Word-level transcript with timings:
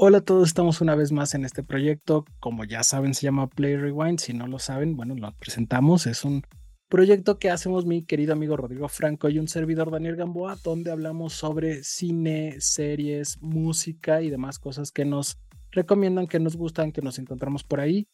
Hola 0.00 0.18
a 0.18 0.20
todos, 0.20 0.46
estamos 0.46 0.80
una 0.80 0.94
vez 0.94 1.10
más 1.10 1.34
en 1.34 1.44
este 1.44 1.64
proyecto. 1.64 2.24
Como 2.38 2.62
ya 2.62 2.84
saben, 2.84 3.14
se 3.14 3.22
llama 3.22 3.48
Play 3.48 3.74
Rewind. 3.76 4.20
Si 4.20 4.32
no 4.32 4.46
lo 4.46 4.60
saben, 4.60 4.96
bueno, 4.96 5.16
lo 5.16 5.32
presentamos. 5.32 6.06
Es 6.06 6.24
un 6.24 6.44
proyecto 6.88 7.40
que 7.40 7.50
hacemos 7.50 7.84
mi 7.84 8.04
querido 8.04 8.32
amigo 8.32 8.56
Rodrigo 8.56 8.86
Franco 8.86 9.28
y 9.28 9.40
un 9.40 9.48
servidor 9.48 9.90
Daniel 9.90 10.14
Gamboa, 10.14 10.56
donde 10.62 10.92
hablamos 10.92 11.32
sobre 11.32 11.82
cine, 11.82 12.60
series, 12.60 13.42
música 13.42 14.22
y 14.22 14.30
demás 14.30 14.60
cosas 14.60 14.92
que 14.92 15.04
nos 15.04 15.40
recomiendan, 15.72 16.28
que 16.28 16.38
nos 16.38 16.54
gustan, 16.54 16.92
que 16.92 17.02
nos 17.02 17.18
encontramos 17.18 17.64
por 17.64 17.80
ahí. 17.80 18.06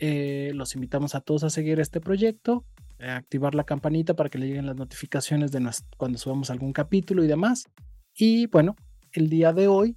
Eh, 0.00 0.52
los 0.54 0.74
invitamos 0.74 1.14
a 1.14 1.22
todos 1.22 1.42
a 1.42 1.48
seguir 1.48 1.80
este 1.80 2.02
proyecto, 2.02 2.66
a 3.00 3.16
activar 3.16 3.54
la 3.54 3.64
campanita 3.64 4.12
para 4.12 4.28
que 4.28 4.36
le 4.36 4.46
lleguen 4.46 4.66
las 4.66 4.76
notificaciones 4.76 5.52
de 5.52 5.66
cuando 5.96 6.18
subamos 6.18 6.50
algún 6.50 6.74
capítulo 6.74 7.24
y 7.24 7.28
demás. 7.28 7.64
Y 8.14 8.46
bueno, 8.48 8.76
el 9.12 9.30
día 9.30 9.54
de 9.54 9.68
hoy 9.68 9.96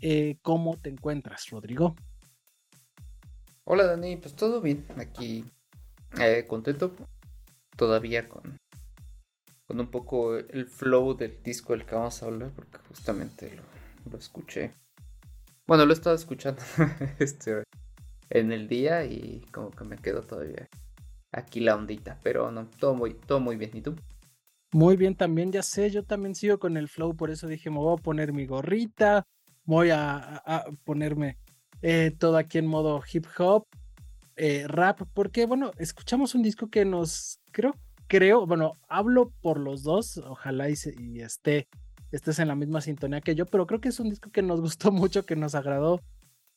eh, 0.00 0.38
¿Cómo 0.42 0.76
te 0.76 0.90
encuentras, 0.90 1.48
Rodrigo? 1.50 1.94
Hola, 3.64 3.84
Dani. 3.84 4.16
Pues 4.16 4.34
todo 4.34 4.60
bien. 4.60 4.84
Aquí 4.96 5.44
eh, 6.20 6.44
contento 6.46 6.94
todavía 7.76 8.28
con, 8.28 8.58
con 9.66 9.80
un 9.80 9.90
poco 9.90 10.36
el 10.36 10.66
flow 10.66 11.16
del 11.16 11.42
disco 11.42 11.72
del 11.72 11.84
que 11.84 11.94
vamos 11.94 12.22
a 12.22 12.26
hablar, 12.26 12.50
porque 12.54 12.78
justamente 12.88 13.58
lo, 14.10 14.18
escuché. 14.18 14.72
Bueno, 15.66 15.86
lo 15.86 15.92
he 15.92 15.94
estado 15.94 16.14
escuchando 16.14 16.62
este, 17.18 17.64
en 18.30 18.52
el 18.52 18.68
día 18.68 19.04
y 19.04 19.44
como 19.50 19.70
que 19.70 19.84
me 19.84 19.96
quedo 19.96 20.22
todavía 20.22 20.68
aquí 21.32 21.60
la 21.60 21.74
ondita, 21.74 22.18
pero 22.22 22.50
no, 22.50 22.68
todo 22.78 22.94
muy, 22.94 23.14
todo 23.14 23.40
muy 23.40 23.56
bien. 23.56 23.70
¿Y 23.74 23.80
tú? 23.80 23.96
Muy 24.72 24.96
bien, 24.96 25.14
también 25.14 25.52
ya 25.52 25.62
sé, 25.62 25.90
yo 25.90 26.02
también 26.02 26.34
sigo 26.34 26.58
con 26.58 26.76
el 26.76 26.88
flow, 26.88 27.14
por 27.16 27.30
eso 27.30 27.46
dije, 27.46 27.70
me 27.70 27.78
voy 27.78 27.96
a 27.96 28.02
poner 28.02 28.32
mi 28.32 28.44
gorrita, 28.44 29.24
voy 29.64 29.90
a, 29.90 30.42
ponerme 30.84 31.38
eh, 31.82 32.12
todo 32.18 32.36
aquí 32.36 32.58
en 32.58 32.66
modo 32.66 33.02
hip 33.12 33.26
hop, 33.38 33.66
eh, 34.36 34.64
rap, 34.66 35.02
porque 35.12 35.46
bueno, 35.46 35.70
escuchamos 35.78 36.34
un 36.34 36.42
disco 36.42 36.68
que 36.68 36.84
nos, 36.84 37.40
creo, 37.52 37.74
creo, 38.06 38.46
bueno, 38.46 38.72
hablo 38.88 39.32
por 39.40 39.58
los 39.58 39.82
dos, 39.82 40.18
ojalá 40.18 40.68
y, 40.68 40.74
esté, 41.20 41.68
estés 42.10 42.38
en 42.38 42.48
la 42.48 42.54
misma 42.54 42.80
sintonía 42.80 43.20
que 43.20 43.34
yo, 43.34 43.46
pero 43.46 43.66
creo 43.66 43.80
que 43.80 43.88
es 43.88 44.00
un 44.00 44.10
disco 44.10 44.30
que 44.30 44.42
nos 44.42 44.60
gustó 44.60 44.90
mucho, 44.90 45.24
que 45.24 45.36
nos 45.36 45.54
agradó. 45.54 46.00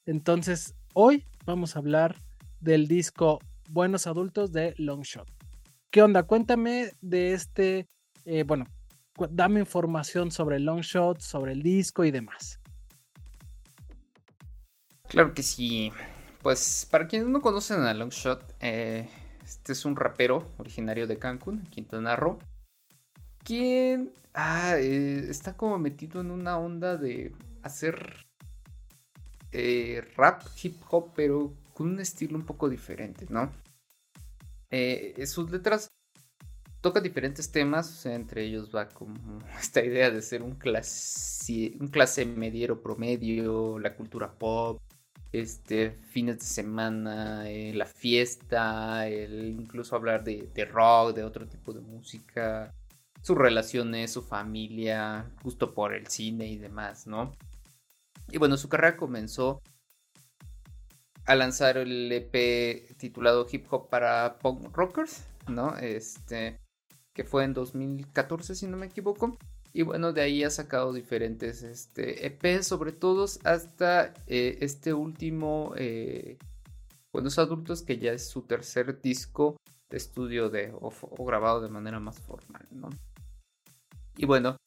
Entonces, 0.05 0.75
hoy 0.93 1.25
vamos 1.45 1.75
a 1.75 1.79
hablar 1.79 2.15
del 2.59 2.87
disco 2.87 3.39
Buenos 3.69 4.07
Adultos 4.07 4.51
de 4.51 4.73
Longshot. 4.77 5.29
¿Qué 5.91 6.01
onda? 6.01 6.23
Cuéntame 6.23 6.91
de 7.01 7.33
este, 7.33 7.87
eh, 8.25 8.43
bueno, 8.43 8.65
dame 9.29 9.59
información 9.59 10.31
sobre 10.31 10.59
Longshot, 10.59 11.19
sobre 11.19 11.53
el 11.53 11.61
disco 11.61 12.05
y 12.05 12.11
demás. 12.11 12.59
Claro 15.07 15.33
que 15.33 15.43
sí. 15.43 15.91
Pues 16.41 16.87
para 16.89 17.07
quienes 17.07 17.29
no 17.29 17.41
conocen 17.41 17.81
a 17.81 17.93
Longshot, 17.93 18.55
eh, 18.59 19.09
este 19.43 19.73
es 19.73 19.85
un 19.85 19.95
rapero 19.95 20.45
originario 20.57 21.07
de 21.07 21.17
Cancún, 21.17 21.63
Quintana 21.63 22.15
Roo, 22.15 22.39
quien 23.43 24.11
ah, 24.33 24.75
eh, 24.77 25.25
está 25.29 25.55
como 25.55 25.79
metido 25.79 26.21
en 26.21 26.31
una 26.31 26.57
onda 26.57 26.97
de 26.97 27.33
hacer 27.63 28.25
eh, 29.51 30.05
rap, 30.15 30.43
hip 30.61 30.75
hop, 30.89 31.11
pero 31.15 31.53
con 31.73 31.87
un 31.87 31.99
estilo 31.99 32.37
un 32.37 32.45
poco 32.45 32.69
diferente, 32.69 33.25
¿no? 33.29 33.51
sus 35.25 35.49
letras 35.49 35.87
tocan 36.81 37.01
diferentes 37.01 37.51
temas, 37.51 38.05
entre 38.05 38.43
ellos 38.43 38.69
va 38.75 38.89
como 38.89 39.39
esta 39.59 39.83
idea 39.83 40.11
de 40.11 40.21
ser 40.21 40.43
un 40.43 40.55
clase 40.55 42.25
mediero 42.25 42.81
promedio, 42.81 43.79
la 43.79 43.95
cultura 43.95 44.31
pop, 44.31 44.81
este, 45.31 45.91
fines 45.91 46.39
de 46.39 46.45
semana, 46.45 47.49
eh, 47.49 47.73
la 47.73 47.85
fiesta, 47.85 49.09
incluso 49.09 49.95
hablar 49.95 50.23
de, 50.23 50.65
rock, 50.65 51.15
de 51.15 51.23
otro 51.23 51.47
tipo 51.47 51.73
de 51.73 51.81
música, 51.81 52.73
sus 53.21 53.37
relaciones, 53.37 54.11
su 54.11 54.21
familia, 54.21 55.29
justo 55.43 55.73
por 55.73 55.93
el 55.93 56.07
cine 56.07 56.47
y 56.47 56.57
demás, 56.57 57.07
¿no? 57.07 57.33
Y 58.29 58.37
bueno, 58.37 58.57
su 58.57 58.69
carrera 58.69 58.97
comenzó 58.97 59.61
a 61.25 61.35
lanzar 61.35 61.77
el 61.77 62.11
EP 62.11 62.95
titulado 62.97 63.45
Hip 63.51 63.65
Hop 63.69 63.89
para 63.89 64.37
Punk 64.39 64.75
Rockers, 64.75 65.25
¿no? 65.47 65.77
Este, 65.77 66.59
que 67.13 67.23
fue 67.23 67.43
en 67.43 67.53
2014, 67.53 68.55
si 68.55 68.67
no 68.67 68.77
me 68.77 68.85
equivoco. 68.85 69.37
Y 69.77 69.83
bueno, 69.83 70.11
de 70.11 70.21
ahí 70.21 70.43
ha 70.43 70.49
sacado 70.49 70.91
diferentes 70.91 71.61
este, 71.61 72.25
EPs, 72.25 72.65
sobre 72.65 72.93
todo 72.93 73.25
hasta 73.43 74.11
eh, 74.25 74.57
este 74.61 74.91
último, 74.91 75.73
eh, 75.77 76.39
Buenos 77.13 77.37
Adultos, 77.37 77.83
que 77.83 77.99
ya 77.99 78.11
es 78.11 78.27
su 78.27 78.41
tercer 78.41 78.99
disco 79.03 79.55
de 79.91 79.97
estudio 79.97 80.49
de, 80.49 80.73
o, 80.73 80.91
grabado 81.23 81.61
de 81.61 81.69
manera 81.69 81.99
más 81.99 82.19
formal, 82.19 82.65
¿no? 82.71 82.89
Y 84.17 84.25
bueno, 84.25 84.57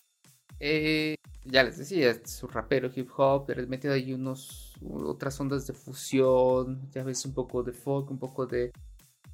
eh, 0.61 1.17
ya 1.45 1.65
les 1.65 1.79
decía, 1.79 2.11
es 2.11 2.31
su 2.31 2.47
rapero 2.47 2.89
hip 2.95 3.11
hop, 3.17 3.47
pero 3.49 3.67
metido 3.67 3.95
ahí 3.95 4.13
unos, 4.13 4.75
otras 4.81 5.41
ondas 5.41 5.67
de 5.67 5.73
fusión, 5.73 6.89
ya 6.93 7.03
ves 7.03 7.27
un 7.27 7.35
poco 7.35 7.65
de 7.65 7.73
folk, 7.73 8.09
un 8.13 8.19
poco 8.21 8.47
de 8.47 8.71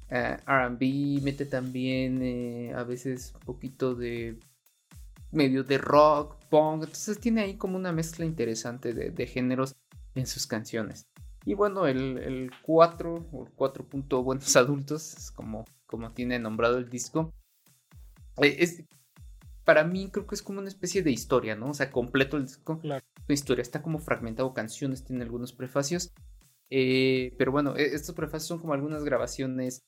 RB, 0.09 1.21
mete 1.21 1.45
también 1.45 2.73
a 2.73 2.83
veces 2.83 3.33
un 3.35 3.41
poquito 3.41 3.93
de 3.93 4.39
medio 5.31 5.63
de 5.63 5.77
rock, 5.77 6.37
punk, 6.49 6.83
entonces 6.83 7.19
tiene 7.19 7.41
ahí 7.41 7.55
como 7.55 7.77
una 7.77 7.91
mezcla 7.91 8.25
interesante 8.25 8.93
de, 8.93 9.27
géneros 9.27 9.75
en 10.15 10.25
sus 10.27 10.47
canciones. 10.47 11.07
Y 11.45 11.53
bueno, 11.53 11.87
el, 11.87 12.51
4 12.61 13.29
o 13.31 13.45
el 13.45 13.51
4 13.53 13.85
punto 13.85 14.23
buenos 14.23 14.55
adultos, 14.55 15.13
es 15.15 15.31
como, 15.31 15.65
como 15.85 16.11
tiene 16.11 16.39
nombrado 16.39 16.77
el 16.77 16.89
disco, 16.89 17.33
eh, 18.41 18.57
es, 18.59 18.83
para 19.63 19.83
mí 19.83 20.09
creo 20.11 20.25
que 20.25 20.35
es 20.35 20.41
como 20.41 20.59
una 20.59 20.69
especie 20.69 21.03
de 21.03 21.11
historia, 21.11 21.55
¿no? 21.55 21.71
O 21.71 21.73
sea, 21.73 21.91
completo 21.91 22.37
el 22.37 22.45
disco. 22.45 22.79
Claro. 22.79 23.03
Una 23.27 23.33
historia, 23.33 23.61
está 23.61 23.81
como 23.81 23.99
fragmentado 23.99 24.53
canciones, 24.53 25.03
tiene 25.03 25.23
algunos 25.23 25.51
prefacios. 25.51 26.13
Eh, 26.69 27.33
pero 27.37 27.51
bueno, 27.51 27.75
e, 27.75 27.93
estos 27.93 28.15
prefacios 28.15 28.47
son 28.47 28.59
como 28.59 28.73
algunas 28.73 29.03
grabaciones 29.03 29.83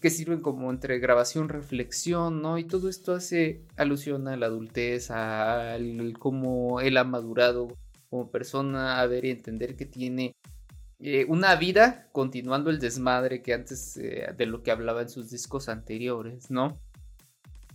que 0.00 0.10
sirven 0.10 0.40
como 0.40 0.70
entre 0.70 0.98
grabación, 0.98 1.48
reflexión, 1.48 2.42
¿no? 2.42 2.58
Y 2.58 2.64
todo 2.64 2.88
esto 2.88 3.12
hace 3.12 3.62
alusión 3.76 4.28
a 4.28 4.36
la 4.36 4.46
adultez, 4.46 5.10
a 5.10 5.76
cómo 6.18 6.80
él 6.80 6.96
ha 6.96 7.04
madurado 7.04 7.68
como 8.08 8.30
persona, 8.30 9.00
a 9.00 9.06
ver 9.06 9.24
y 9.24 9.30
entender 9.30 9.76
que 9.76 9.86
tiene 9.86 10.34
eh, 10.98 11.24
una 11.28 11.54
vida 11.56 12.08
continuando 12.12 12.70
el 12.70 12.78
desmadre 12.78 13.42
que 13.42 13.54
antes 13.54 13.96
eh, 13.96 14.34
de 14.36 14.46
lo 14.46 14.62
que 14.62 14.70
hablaba 14.70 15.02
en 15.02 15.08
sus 15.08 15.30
discos 15.30 15.68
anteriores, 15.68 16.50
¿no? 16.50 16.78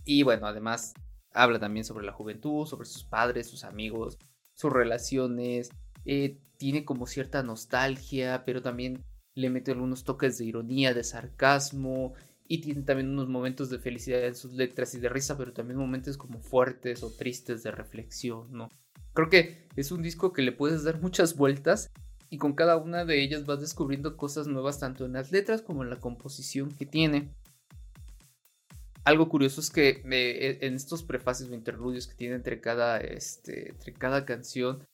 Y 0.04 0.22
bueno, 0.22 0.46
además 0.46 0.94
habla 1.32 1.58
también 1.58 1.84
sobre 1.84 2.06
la 2.06 2.12
juventud, 2.12 2.66
sobre 2.66 2.86
sus 2.86 3.04
padres, 3.04 3.48
sus 3.48 3.64
amigos, 3.64 4.18
sus 4.54 4.72
relaciones, 4.72 5.70
eh, 6.04 6.38
tiene 6.56 6.84
como 6.84 7.06
cierta 7.06 7.42
nostalgia, 7.42 8.44
pero 8.46 8.62
también 8.62 9.02
le 9.36 9.50
mete 9.50 9.70
algunos 9.70 10.02
toques 10.02 10.38
de 10.38 10.46
ironía, 10.46 10.94
de 10.94 11.04
sarcasmo 11.04 12.14
y 12.48 12.60
tiene 12.62 12.82
también 12.82 13.10
unos 13.10 13.28
momentos 13.28 13.70
de 13.70 13.78
felicidad 13.78 14.24
en 14.24 14.34
sus 14.34 14.54
letras 14.54 14.94
y 14.94 14.98
de 14.98 15.10
risa, 15.10 15.36
pero 15.36 15.52
también 15.52 15.78
momentos 15.78 16.16
como 16.16 16.40
fuertes 16.40 17.02
o 17.02 17.10
tristes 17.10 17.62
de 17.62 17.70
reflexión, 17.70 18.50
¿no? 18.50 18.68
Creo 19.12 19.28
que 19.28 19.68
es 19.76 19.92
un 19.92 20.02
disco 20.02 20.32
que 20.32 20.42
le 20.42 20.52
puedes 20.52 20.84
dar 20.84 21.00
muchas 21.00 21.36
vueltas 21.36 21.92
y 22.30 22.38
con 22.38 22.54
cada 22.54 22.76
una 22.76 23.04
de 23.04 23.22
ellas 23.22 23.44
vas 23.44 23.60
descubriendo 23.60 24.16
cosas 24.16 24.46
nuevas 24.46 24.80
tanto 24.80 25.04
en 25.04 25.12
las 25.12 25.30
letras 25.32 25.60
como 25.60 25.82
en 25.82 25.90
la 25.90 26.00
composición 26.00 26.70
que 26.70 26.86
tiene. 26.86 27.30
Algo 29.04 29.28
curioso 29.28 29.60
es 29.60 29.70
que 29.70 30.02
eh, 30.10 30.58
en 30.62 30.74
estos 30.74 31.02
prefacios 31.02 31.50
o 31.50 31.54
interludios 31.54 32.06
que 32.06 32.14
tiene 32.14 32.36
entre 32.36 32.60
cada, 32.60 32.98
este, 32.98 33.70
entre 33.70 33.92
cada 33.92 34.24
canción 34.24 34.86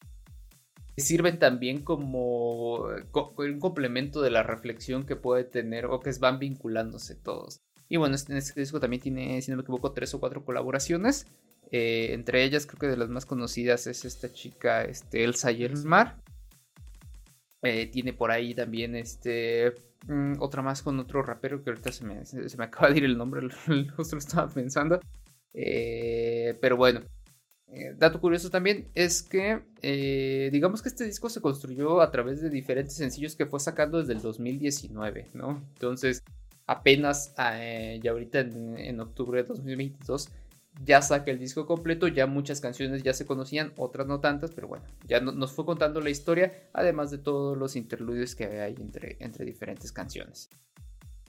sirven 0.97 1.39
también 1.39 1.83
como 1.83 2.85
un 2.85 3.59
complemento 3.61 4.21
de 4.21 4.31
la 4.31 4.43
reflexión 4.43 5.05
que 5.05 5.17
puede 5.17 5.45
tener 5.45 5.87
o 5.87 6.01
que 6.01 6.13
van 6.21 6.39
vinculándose 6.39 7.15
todos. 7.15 7.61
Y 7.89 7.97
bueno, 7.97 8.15
este, 8.15 8.37
este 8.37 8.61
disco 8.61 8.81
también 8.81 9.03
tiene, 9.03 9.41
si 9.43 9.51
no 9.51 9.57
me 9.57 9.63
equivoco, 9.63 9.93
tres 9.93 10.15
o 10.15 10.21
cuatro 10.21 10.45
colaboraciones. 10.45 11.27
Eh, 11.71 12.13
entre 12.13 12.45
ellas, 12.45 12.67
creo 12.67 12.79
que 12.79 12.87
de 12.87 12.97
las 12.97 13.09
más 13.09 13.27
conocidas 13.27 13.87
es 13.87 14.05
esta 14.05 14.33
chica, 14.33 14.85
este, 14.85 15.25
Elsa 15.25 15.51
Yelsmar. 15.51 16.17
Eh, 17.63 17.87
tiene 17.87 18.13
por 18.13 18.31
ahí 18.31 18.55
también 18.55 18.97
este 18.97 19.73
mm, 20.09 20.35
otra 20.41 20.63
más 20.63 20.83
con 20.83 20.99
otro 20.99 21.23
rapero 21.23 21.63
que 21.63 21.71
ahorita 21.71 21.93
se 21.93 22.05
me, 22.05 22.27
se, 22.27 22.57
me 22.57 22.65
acaba 22.65 22.91
de 22.91 22.99
ir 22.99 23.05
el 23.05 23.17
nombre, 23.17 23.47
justo 23.97 24.17
lo 24.17 24.21
estaba 24.21 24.49
pensando. 24.49 25.01
Eh, 25.55 26.57
pero 26.61 26.77
bueno, 26.77 27.03
eh, 27.75 27.95
dato 27.97 28.21
curioso 28.21 28.51
también 28.51 28.89
es 28.95 29.23
que, 29.23 29.63
eh, 29.81 30.51
digamos 30.53 30.83
que 30.83 30.91
este 30.91 31.05
disco 31.05 31.31
se 31.31 31.41
construyó 31.41 32.03
a 32.03 32.11
través 32.11 32.43
de 32.43 32.51
diferentes 32.51 32.95
sencillos 32.95 33.35
que 33.35 33.47
fue 33.47 33.61
sacando 33.61 33.99
desde 33.99 34.13
el 34.13 34.21
2019, 34.21 35.29
¿no? 35.33 35.63
Entonces, 35.75 36.23
apenas 36.67 37.35
eh, 37.39 37.99
ya 38.03 38.11
ahorita 38.11 38.41
en, 38.41 39.01
octubre 39.01 39.43
de 39.43 39.49
2022 39.49 40.29
ya 40.85 41.01
saca 41.03 41.31
el 41.31 41.39
disco 41.39 41.67
completo, 41.67 42.09
ya 42.09 42.27
muchas 42.27 42.61
canciones 42.61 43.03
ya 43.03 43.15
se 43.15 43.27
conocían, 43.27 43.73
otras 43.77 44.07
no 44.07 44.21
tantas, 44.21 44.51
pero 44.53 44.69
bueno, 44.69 44.85
ya 45.07 45.21
nos 45.21 45.53
fue 45.53 45.65
contando 45.65 46.01
la 46.01 46.11
historia, 46.11 46.53
además 46.73 47.11
de 47.11 47.19
todos 47.19 47.57
los 47.57 47.77
interludios 47.77 48.35
que 48.35 48.45
hay 48.61 48.75
entre, 48.79 49.17
entre 49.21 49.45
diferentes 49.45 49.93
canciones. 49.93 50.51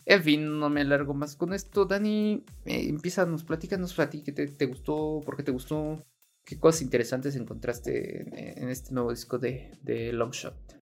En 0.06 0.22
fin, 0.22 0.60
no 0.60 0.69
me 0.69 0.81
alargo 0.81 1.13
más 1.13 1.36
con 1.36 1.54
esto. 1.54 1.86
Dani, 1.86 2.44
eh, 2.66 2.90
empieza, 2.90 3.25
nos 3.25 3.44
platícanos 3.44 3.98
a 4.00 4.10
ti 4.10 4.22
qué 4.22 4.31
te, 4.34 4.66
gustó, 4.66 5.22
por 5.24 5.38
qué 5.38 5.44
te 5.44 5.51
gustó, 5.51 5.98
qué 6.45 6.60
cosas 6.60 6.81
interesantes 6.81 7.36
encontraste 7.36 8.62
en, 8.62 8.69
este 8.69 8.94
nuevo 8.94 9.12
disco 9.12 9.38
de, 9.38 9.72
de 9.81 10.13
Longshot. 10.13 10.84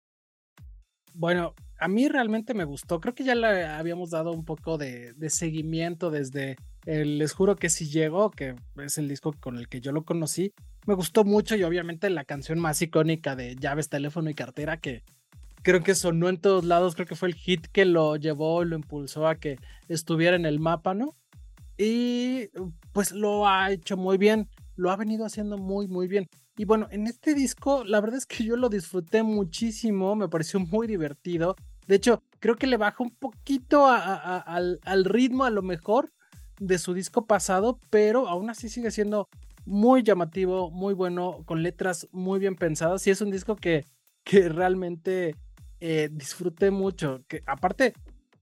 Bueno, 1.15 1.55
a 1.79 1.89
mí 1.89 2.09
realmente 2.09 2.55
me 2.55 2.65
gustó. 2.65 3.01
Creo 3.01 3.15
que 3.15 3.25
ya 3.25 3.35
le 3.35 3.67
habíamos 3.67 4.11
dado 4.11 4.31
un 4.33 4.45
poco 4.45 4.79
de, 4.79 5.15
seguimiento 5.29 6.11
desde 6.11 6.57
el 6.87 7.19
Les 7.19 7.33
Juro 7.33 7.57
que 7.57 7.71
si 7.71 7.89
llegó, 7.89 8.31
que 8.31 8.55
es 8.77 8.99
el 8.99 9.09
disco 9.09 9.35
con 9.39 9.59
el 9.59 9.69
que 9.69 9.81
yo 9.81 9.93
lo 9.93 10.05
conocí. 10.05 10.53
Me 10.87 10.95
gustó 10.95 11.25
mucho 11.25 11.57
y 11.57 11.65
obviamente 11.65 12.09
la 12.09 12.25
canción 12.25 12.59
más 12.59 12.81
icónica 12.83 13.37
de 13.37 13.57
llaves, 13.57 13.89
teléfono 13.89 14.31
y 14.31 14.35
cartera 14.35 14.79
que 14.79 15.03
creo 15.63 15.83
que 15.83 15.95
sonó 15.95 16.29
en 16.29 16.39
todos 16.39 16.65
lados. 16.65 16.95
Creo 16.95 17.07
que 17.07 17.17
fue 17.17 17.29
el 17.29 17.35
hit 17.35 17.67
que 17.67 17.85
lo 17.85 18.17
llevó, 18.17 18.65
lo 18.65 18.77
impulsó 18.77 19.27
a 19.27 19.37
que 19.37 19.59
estuviera 19.89 20.37
en 20.37 20.47
el 20.47 20.61
mapa, 20.61 20.95
¿no? 20.95 21.17
Y 21.77 22.49
pues 22.93 23.13
lo 23.13 23.49
ha 23.49 23.71
hecho 23.73 23.97
muy 23.97 24.19
bien. 24.19 24.49
Lo 24.77 24.91
ha 24.91 24.97
venido 24.97 25.25
haciendo 25.25 25.59
muy, 25.59 25.89
muy 25.89 26.09
bien. 26.09 26.29
Y 26.57 26.65
bueno, 26.65 26.89
en 26.91 27.07
este 27.07 27.35
disco, 27.35 27.85
la 27.85 28.01
verdad 28.01 28.19
es 28.19 28.27
que 28.27 28.45
yo 28.45 28.57
lo 28.57 28.69
disfruté 28.69 29.23
muchísimo. 29.23 30.15
Me 30.17 30.29
pareció 30.29 30.61
muy 30.61 30.87
divertido. 30.87 31.57
De 31.87 31.97
hecho, 31.97 32.23
creo 32.39 32.57
que 32.57 32.67
le 32.67 32.77
baja 32.77 33.03
un 33.03 33.11
poquito 33.11 33.87
al, 33.87 35.05
ritmo 35.05 35.45
a 35.45 35.51
lo 35.51 35.63
mejor 35.63 36.13
de 36.61 36.79
su 36.79 36.95
disco 36.95 37.27
pasado, 37.27 37.79
pero 37.91 38.29
aún 38.29 38.51
así 38.51 38.69
sigue 38.69 38.91
siendo 38.91 39.29
muy 39.65 40.03
llamativo, 40.03 40.71
muy 40.71 40.95
bueno, 40.95 41.43
con 41.45 41.63
letras 41.63 42.09
muy 42.13 42.39
bien 42.39 42.57
pensadas. 42.57 43.07
Y 43.07 43.11
es 43.11 43.21
un 43.21 43.31
disco 43.31 43.57
que, 43.57 43.87
que 44.25 44.49
realmente 44.49 45.37
eh, 45.81 46.09
disfruté 46.13 46.71
mucho. 46.71 47.23
Que 47.29 47.43
aparte, 47.47 47.95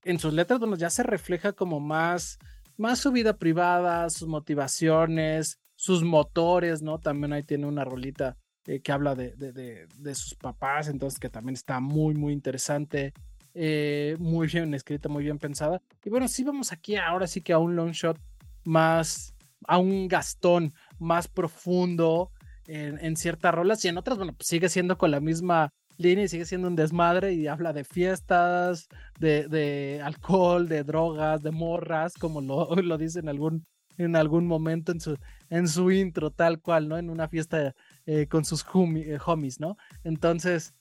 en 0.05 0.19
sus 0.19 0.33
letras, 0.33 0.59
bueno, 0.59 0.77
ya 0.77 0.91
se 0.91 1.03
refleja 1.03 1.53
como 1.53 1.81
más, 1.81 2.39
más 2.77 2.99
su 2.99 3.13
vida 3.13 3.37
privada, 3.37 4.11
sus 4.11 4.29
motivaciones, 4.29 5.60
sus 5.81 6.05
motores, 6.05 6.83
¿no? 6.83 6.99
También 6.99 7.33
ahí 7.33 7.43
tiene 7.43 7.65
una 7.65 7.85
rolita 7.87 8.37
eh, 8.67 8.81
que 8.81 8.93
habla 8.93 9.15
de, 9.15 9.35
de, 9.35 9.87
de, 9.87 10.15
sus 10.15 10.35
papás, 10.35 10.89
entonces 10.89 11.19
que 11.19 11.31
también 11.31 11.55
está 11.55 11.81
muy, 11.81 12.13
muy 12.13 12.35
interesante. 12.35 13.15
Eh, 13.55 14.15
muy 14.19 14.47
bien 14.47 14.75
escrita, 14.75 15.09
muy 15.09 15.25
bien 15.25 15.39
pensada. 15.39 15.81
Y 16.05 16.11
bueno, 16.11 16.29
sí 16.29 16.45
vamos 16.45 16.71
aquí 16.71 16.97
ahora 16.97 17.27
sí 17.27 17.41
que 17.41 17.55
a 17.55 17.59
un 17.59 17.77
long 17.77 17.93
shot 17.93 18.19
más, 18.63 19.35
a 19.67 19.79
un 19.79 20.07
Gastón 20.07 20.75
más 20.99 21.29
profundo 21.29 22.31
en, 22.67 23.17
ciertas 23.17 23.55
rolas 23.55 23.83
y 23.87 23.89
en 23.89 23.97
otras, 23.97 24.19
bueno, 24.19 24.35
pues 24.35 24.49
sigue 24.49 24.69
siendo 24.69 24.99
con 24.99 25.11
la 25.11 25.21
misma 25.21 25.73
línea 25.97 26.27
y 26.27 26.29
sigue 26.29 26.45
siendo 26.45 26.69
un 26.69 26.77
desmadre 26.77 27.33
y 27.33 27.47
habla 27.47 27.73
de 27.73 27.85
fiestas, 27.85 28.87
de, 29.19 29.49
de 29.49 30.03
alcohol, 30.05 30.69
de 30.69 30.85
drogas, 30.85 31.43
de 31.43 31.53
morras, 31.53 32.13
como 32.19 32.43
lo, 32.43 32.67
lo 32.77 32.99
dice 32.99 33.21
en 33.21 33.31
algún, 33.31 33.65
en 34.05 34.17
algún 34.17 34.47
momento 34.47 34.93
en 34.93 35.01
su, 35.01 35.19
en 35.51 35.69
su 35.69 35.91
intro, 35.91 36.31
tal 36.31 36.61
cual, 36.61 36.89
¿no? 36.89 36.97
En 36.97 37.11
una 37.11 37.29
fiesta 37.29 37.75
eh, 38.07 38.27
con 38.29 38.45
sus 38.45 38.65
eh, 38.65 39.19
homies, 39.25 39.61
¿no? 39.61 39.77
Entonces, 40.05 40.75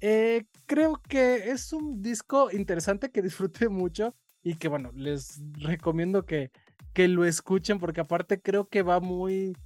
eh, 0.00 0.46
creo 0.66 1.00
que 1.08 1.50
es 1.50 1.72
un 1.72 2.00
disco 2.02 2.50
interesante 2.50 3.10
que 3.10 3.22
disfruté 3.22 3.68
mucho 3.68 4.14
y 4.42 4.54
que 4.54 4.68
bueno, 4.68 4.90
les 4.94 5.42
recomiendo 5.58 6.24
que, 6.24 6.50
que 6.94 7.06
lo 7.06 7.26
escuchen 7.26 7.78
porque 7.78 8.00
aparte 8.00 8.40
creo 8.40 8.68
que 8.68 8.82
va 8.82 8.98
muy... 9.00 9.56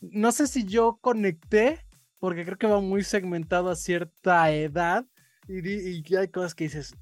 No 0.00 0.30
sé 0.32 0.46
si 0.46 0.64
yo 0.64 0.98
conecté, 1.00 1.80
porque 2.18 2.44
creo 2.44 2.58
que 2.58 2.66
va 2.66 2.80
muy 2.80 3.02
segmentado 3.02 3.70
a 3.70 3.76
cierta 3.76 4.50
edad 4.50 5.06
y, 5.48 5.68
y 5.68 6.16
hay 6.16 6.28
cosas 6.28 6.54
que 6.54 6.64
dices, 6.64 6.94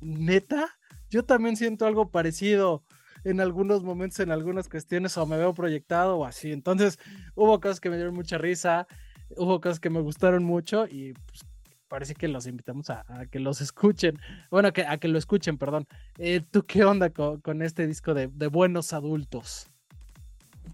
neta, 0.00 0.68
yo 1.08 1.24
también 1.24 1.56
siento 1.56 1.86
algo 1.86 2.10
parecido 2.10 2.84
en 3.24 3.40
algunos 3.40 3.82
momentos, 3.82 4.20
en 4.20 4.30
algunas 4.30 4.68
cuestiones, 4.68 5.16
o 5.16 5.26
me 5.26 5.36
veo 5.36 5.54
proyectado 5.54 6.18
o 6.18 6.24
así. 6.24 6.52
Entonces, 6.52 6.98
hubo 7.34 7.60
cosas 7.60 7.80
que 7.80 7.90
me 7.90 7.96
dieron 7.96 8.14
mucha 8.14 8.38
risa, 8.38 8.86
hubo 9.36 9.60
cosas 9.60 9.80
que 9.80 9.90
me 9.90 10.00
gustaron 10.00 10.44
mucho 10.44 10.86
y 10.86 11.12
pues, 11.12 11.44
parece 11.90 12.14
que 12.14 12.28
los 12.28 12.46
invitamos 12.46 12.88
a, 12.88 13.04
que 13.30 13.40
los 13.40 13.60
escuchen. 13.60 14.18
Bueno, 14.50 14.72
que, 14.72 14.86
a 14.86 14.96
que 14.98 15.08
lo 15.08 15.18
escuchen, 15.18 15.58
perdón. 15.58 15.86
Eh, 16.18 16.40
¿Tú 16.50 16.64
qué 16.64 16.84
onda 16.84 17.10
con, 17.10 17.62
este 17.62 17.86
disco 17.86 18.14
de, 18.14 18.26
buenos 18.46 18.92
adultos? 18.92 19.66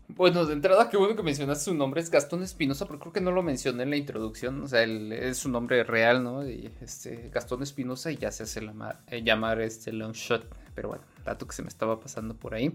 Bueno, 0.09 0.45
de 0.45 0.53
entrada, 0.53 0.89
qué 0.89 0.97
bueno 0.97 1.17
que 1.17 1.23
mencionaste 1.23 1.65
su 1.65 1.75
nombre, 1.75 2.01
es 2.01 2.11
Gastón 2.11 2.43
Espinosa, 2.43 2.87
pero 2.87 2.99
creo 2.99 3.13
que 3.13 3.21
no 3.21 3.33
lo 3.33 3.43
mencioné 3.43 3.83
en 3.83 3.91
la 3.91 3.97
introducción, 3.97 4.63
o 4.63 4.69
sea, 4.69 4.83
es 4.83 5.37
su 5.39 5.49
nombre 5.49 5.85
real, 5.85 6.23
¿no? 6.23 6.49
Y, 6.49 6.71
este, 6.81 7.31
Gastón 7.33 7.63
Espinosa 7.63 8.13
y 8.13 8.17
ya 8.17 8.31
se 8.31 8.45
hace 8.45 8.61
eh, 9.09 9.23
llamar 9.23 9.61
este 9.61 9.93
long 9.93 10.13
shot, 10.13 10.47
pero 10.77 10.89
bueno, 10.89 11.03
dato 11.25 11.49
que 11.49 11.57
se 11.57 11.63
me 11.63 11.69
estaba 11.69 11.99
pasando 11.99 12.37
por 12.37 12.55
ahí. 12.55 12.73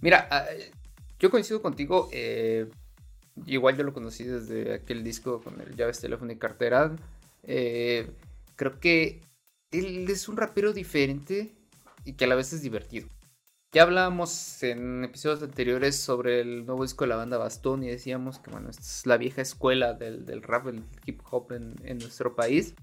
Mira, 0.00 0.26
ah, 0.32 0.46
yo 1.20 1.30
coincido 1.30 1.62
contigo, 1.62 2.08
eh, 2.10 2.68
Igual 3.46 3.76
yo 3.76 3.84
lo 3.84 3.94
conocí 3.94 4.24
desde 4.24 4.74
aquel 4.74 5.02
disco 5.02 5.40
con 5.40 5.60
el 5.60 5.74
llaves, 5.74 6.00
teléfono 6.00 6.32
y 6.32 6.36
cartera. 6.36 6.94
Eh, 7.42 8.10
creo 8.56 8.78
que 8.78 9.22
él 9.70 10.06
es 10.08 10.28
un 10.28 10.36
rapero 10.36 10.72
diferente 10.72 11.54
y 12.04 12.12
que 12.12 12.24
a 12.26 12.28
la 12.28 12.34
vez 12.34 12.52
es 12.52 12.60
divertido. 12.60 13.08
Ya 13.72 13.84
hablábamos 13.84 14.62
en 14.62 15.02
episodios 15.02 15.42
anteriores 15.42 15.96
sobre 15.96 16.42
el 16.42 16.66
nuevo 16.66 16.82
disco 16.82 17.04
de 17.04 17.08
la 17.08 17.16
banda 17.16 17.38
Bastón 17.38 17.82
y 17.84 17.88
decíamos 17.88 18.38
que 18.38 18.50
bueno, 18.50 18.68
esta 18.68 18.82
es 18.82 19.06
la 19.06 19.16
vieja 19.16 19.40
escuela 19.40 19.94
del, 19.94 20.42
rap, 20.42 20.66
el 20.66 20.84
hip 21.06 21.22
hop 21.30 21.52
en, 21.52 21.98
nuestro 21.98 22.36
país. 22.36 22.74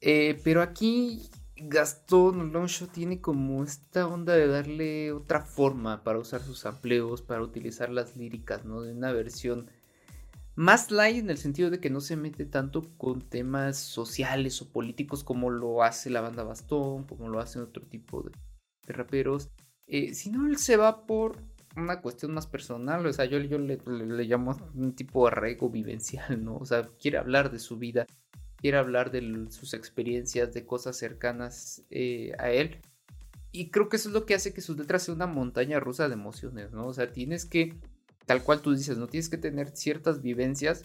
Eh, 0.00 0.40
pero 0.42 0.62
aquí 0.62 1.28
Gastón 1.60 2.52
Longshot 2.52 2.92
tiene 2.92 3.20
como 3.20 3.64
esta 3.64 4.06
onda 4.06 4.34
de 4.34 4.46
darle 4.46 5.12
otra 5.12 5.40
forma 5.40 6.04
para 6.04 6.18
usar 6.18 6.42
sus 6.42 6.64
amplios, 6.66 7.22
para 7.22 7.42
utilizar 7.42 7.90
las 7.90 8.16
líricas, 8.16 8.64
¿no? 8.64 8.82
De 8.82 8.92
una 8.92 9.12
versión 9.12 9.70
más 10.54 10.90
light 10.90 11.18
en 11.18 11.30
el 11.30 11.38
sentido 11.38 11.70
de 11.70 11.80
que 11.80 11.90
no 11.90 12.00
se 12.00 12.16
mete 12.16 12.44
tanto 12.44 12.82
con 12.96 13.20
temas 13.22 13.76
sociales 13.76 14.60
o 14.60 14.68
políticos 14.68 15.22
como 15.22 15.50
lo 15.50 15.82
hace 15.82 16.10
la 16.10 16.20
banda 16.20 16.42
Bastón, 16.42 17.04
como 17.04 17.28
lo 17.28 17.38
hacen 17.38 17.62
otro 17.62 17.84
tipo 17.86 18.22
de, 18.22 18.32
raperos, 18.92 19.50
eh, 19.86 20.14
sino 20.14 20.46
él 20.46 20.56
se 20.56 20.76
va 20.76 21.06
por 21.06 21.36
una 21.76 22.00
cuestión 22.00 22.34
más 22.34 22.46
personal, 22.46 23.06
o 23.06 23.12
sea, 23.12 23.26
yo, 23.26 23.38
le, 23.38 23.78
le 23.86 24.24
llamo 24.24 24.56
un 24.74 24.94
tipo 24.94 25.26
arraigo 25.26 25.70
vivencial, 25.70 26.42
¿no? 26.44 26.56
O 26.56 26.64
sea, 26.64 26.88
quiere 27.00 27.18
hablar 27.18 27.52
de 27.52 27.58
su 27.58 27.78
vida 27.78 28.06
quiere 28.58 28.76
hablar 28.76 29.10
de 29.10 29.46
sus 29.50 29.72
experiencias, 29.72 30.52
de 30.52 30.66
cosas 30.66 30.96
cercanas 30.96 31.82
eh, 31.90 32.32
a 32.38 32.50
él. 32.50 32.80
Y 33.52 33.70
creo 33.70 33.88
que 33.88 33.96
eso 33.96 34.08
es 34.08 34.14
lo 34.14 34.26
que 34.26 34.34
hace 34.34 34.52
que 34.52 34.60
sus 34.60 34.76
letras 34.76 35.04
sean 35.04 35.16
una 35.16 35.26
montaña 35.26 35.80
rusa 35.80 36.08
de 36.08 36.14
emociones, 36.14 36.72
¿no? 36.72 36.86
O 36.86 36.92
sea, 36.92 37.12
tienes 37.12 37.46
que, 37.46 37.74
tal 38.26 38.42
cual 38.42 38.60
tú 38.60 38.74
dices, 38.74 38.98
¿no? 38.98 39.06
Tienes 39.06 39.28
que 39.28 39.38
tener 39.38 39.74
ciertas 39.74 40.20
vivencias 40.20 40.84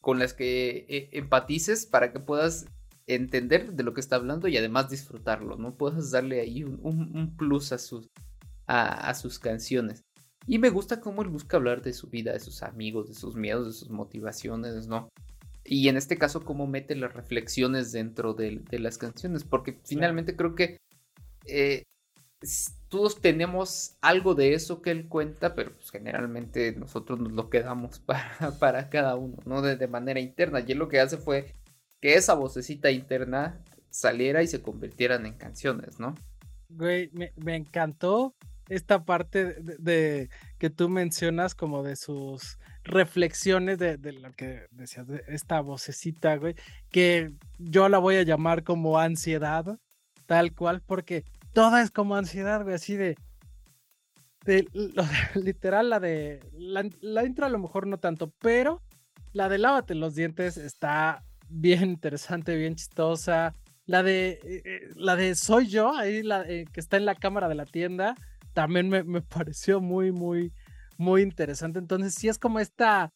con 0.00 0.18
las 0.18 0.34
que 0.34 0.86
eh, 0.88 1.08
empatices 1.12 1.86
para 1.86 2.12
que 2.12 2.20
puedas 2.20 2.66
entender 3.06 3.72
de 3.72 3.82
lo 3.84 3.94
que 3.94 4.00
está 4.00 4.16
hablando 4.16 4.48
y 4.48 4.56
además 4.56 4.90
disfrutarlo, 4.90 5.56
¿no? 5.56 5.76
Puedas 5.76 6.10
darle 6.10 6.40
ahí 6.40 6.64
un, 6.64 7.36
plus 7.36 7.72
a 7.72 7.78
sus, 7.78 8.10
a, 8.66 9.08
a 9.08 9.14
sus 9.14 9.38
canciones. 9.38 10.04
Y 10.48 10.58
me 10.58 10.70
gusta 10.70 11.00
cómo 11.00 11.22
él 11.22 11.28
busca 11.28 11.56
hablar 11.56 11.82
de 11.82 11.92
su 11.92 12.08
vida, 12.08 12.32
de 12.32 12.40
sus 12.40 12.62
amigos, 12.62 13.08
de 13.08 13.14
sus 13.14 13.34
miedos, 13.34 13.66
de 13.66 13.72
sus 13.72 13.90
motivaciones, 13.90 14.86
¿no? 14.86 15.08
Y 15.66 15.88
en 15.88 15.96
este 15.96 16.16
caso, 16.16 16.44
cómo 16.44 16.66
mete 16.66 16.94
las 16.96 17.12
reflexiones 17.12 17.92
dentro 17.92 18.34
de, 18.34 18.62
las 18.70 18.98
canciones, 18.98 19.44
porque 19.44 19.78
finalmente 19.84 20.36
creo 20.36 20.54
que 20.54 20.78
eh, 21.46 21.82
todos 22.88 23.20
tenemos 23.20 23.96
algo 24.00 24.34
de 24.34 24.54
eso 24.54 24.82
que 24.82 24.90
él 24.90 25.08
cuenta, 25.08 25.54
pero 25.54 25.74
pues, 25.74 25.90
generalmente 25.90 26.72
nosotros 26.76 27.18
nos 27.18 27.32
lo 27.32 27.50
quedamos 27.50 27.98
para, 28.06 28.52
para 28.58 28.88
cada 28.88 29.16
uno, 29.16 29.36
¿no? 29.44 29.62
De, 29.62 29.88
manera 29.88 30.20
interna. 30.20 30.60
Y 30.60 30.72
él 30.72 30.78
lo 30.78 30.88
que 30.88 31.00
hace 31.00 31.16
fue 31.16 31.54
que 32.00 32.14
esa 32.14 32.34
vocecita 32.34 32.90
interna 32.90 33.62
saliera 33.90 34.42
y 34.42 34.46
se 34.46 34.62
convirtieran 34.62 35.26
en 35.26 35.34
canciones, 35.34 35.98
¿no? 35.98 36.14
Güey, 36.68 37.10
me, 37.12 37.32
me 37.36 37.56
encantó 37.56 38.34
esta 38.68 39.04
parte 39.04 39.54
de, 39.54 40.28
que 40.58 40.70
tú 40.70 40.88
mencionas 40.88 41.54
como 41.54 41.82
de 41.82 41.96
sus 41.96 42.58
reflexiones 42.84 43.78
de, 43.78 43.96
lo 44.12 44.32
que 44.32 44.66
decías, 44.70 45.06
de 45.06 45.22
esta 45.28 45.60
vocecita, 45.60 46.36
güey, 46.36 46.54
que 46.90 47.32
yo 47.58 47.88
la 47.88 47.98
voy 47.98 48.16
a 48.16 48.22
llamar 48.22 48.62
como 48.62 48.98
ansiedad, 48.98 49.78
tal 50.26 50.54
cual, 50.54 50.82
porque 50.84 51.24
toda 51.52 51.82
es 51.82 51.90
como 51.90 52.16
ansiedad, 52.16 52.62
güey, 52.62 52.74
así 52.74 52.96
de, 52.96 53.16
literal, 55.34 55.90
la 55.90 56.00
de, 56.00 56.40
la, 56.52 57.24
intro 57.24 57.46
a 57.46 57.50
lo 57.50 57.58
mejor 57.58 57.86
no 57.86 57.98
tanto, 57.98 58.32
pero 58.38 58.82
la 59.32 59.48
de 59.48 59.58
lávate 59.58 59.94
los 59.94 60.14
dientes 60.14 60.56
está 60.56 61.24
bien 61.48 61.90
interesante, 61.90 62.56
bien 62.56 62.76
chistosa. 62.76 63.54
La 63.84 64.02
de, 64.02 64.40
eh, 64.42 64.62
eh, 64.64 64.80
la 64.96 65.14
de 65.14 65.34
soy 65.36 65.68
yo, 65.68 65.94
ahí 65.96 66.22
la 66.22 66.42
eh, 66.42 66.64
que 66.72 66.80
está 66.80 66.96
en 66.96 67.04
la 67.04 67.14
cámara 67.14 67.48
de 67.48 67.54
la 67.54 67.66
tienda, 67.66 68.16
también 68.56 68.88
me, 68.88 69.04
me 69.04 69.20
pareció 69.36 69.80
muy, 69.82 70.10
muy, 70.10 70.52
muy 70.96 71.20
interesante. 71.20 71.78
Entonces, 71.78 72.14
sí 72.14 72.26
es 72.28 72.38
como 72.38 72.58
esta 72.58 73.12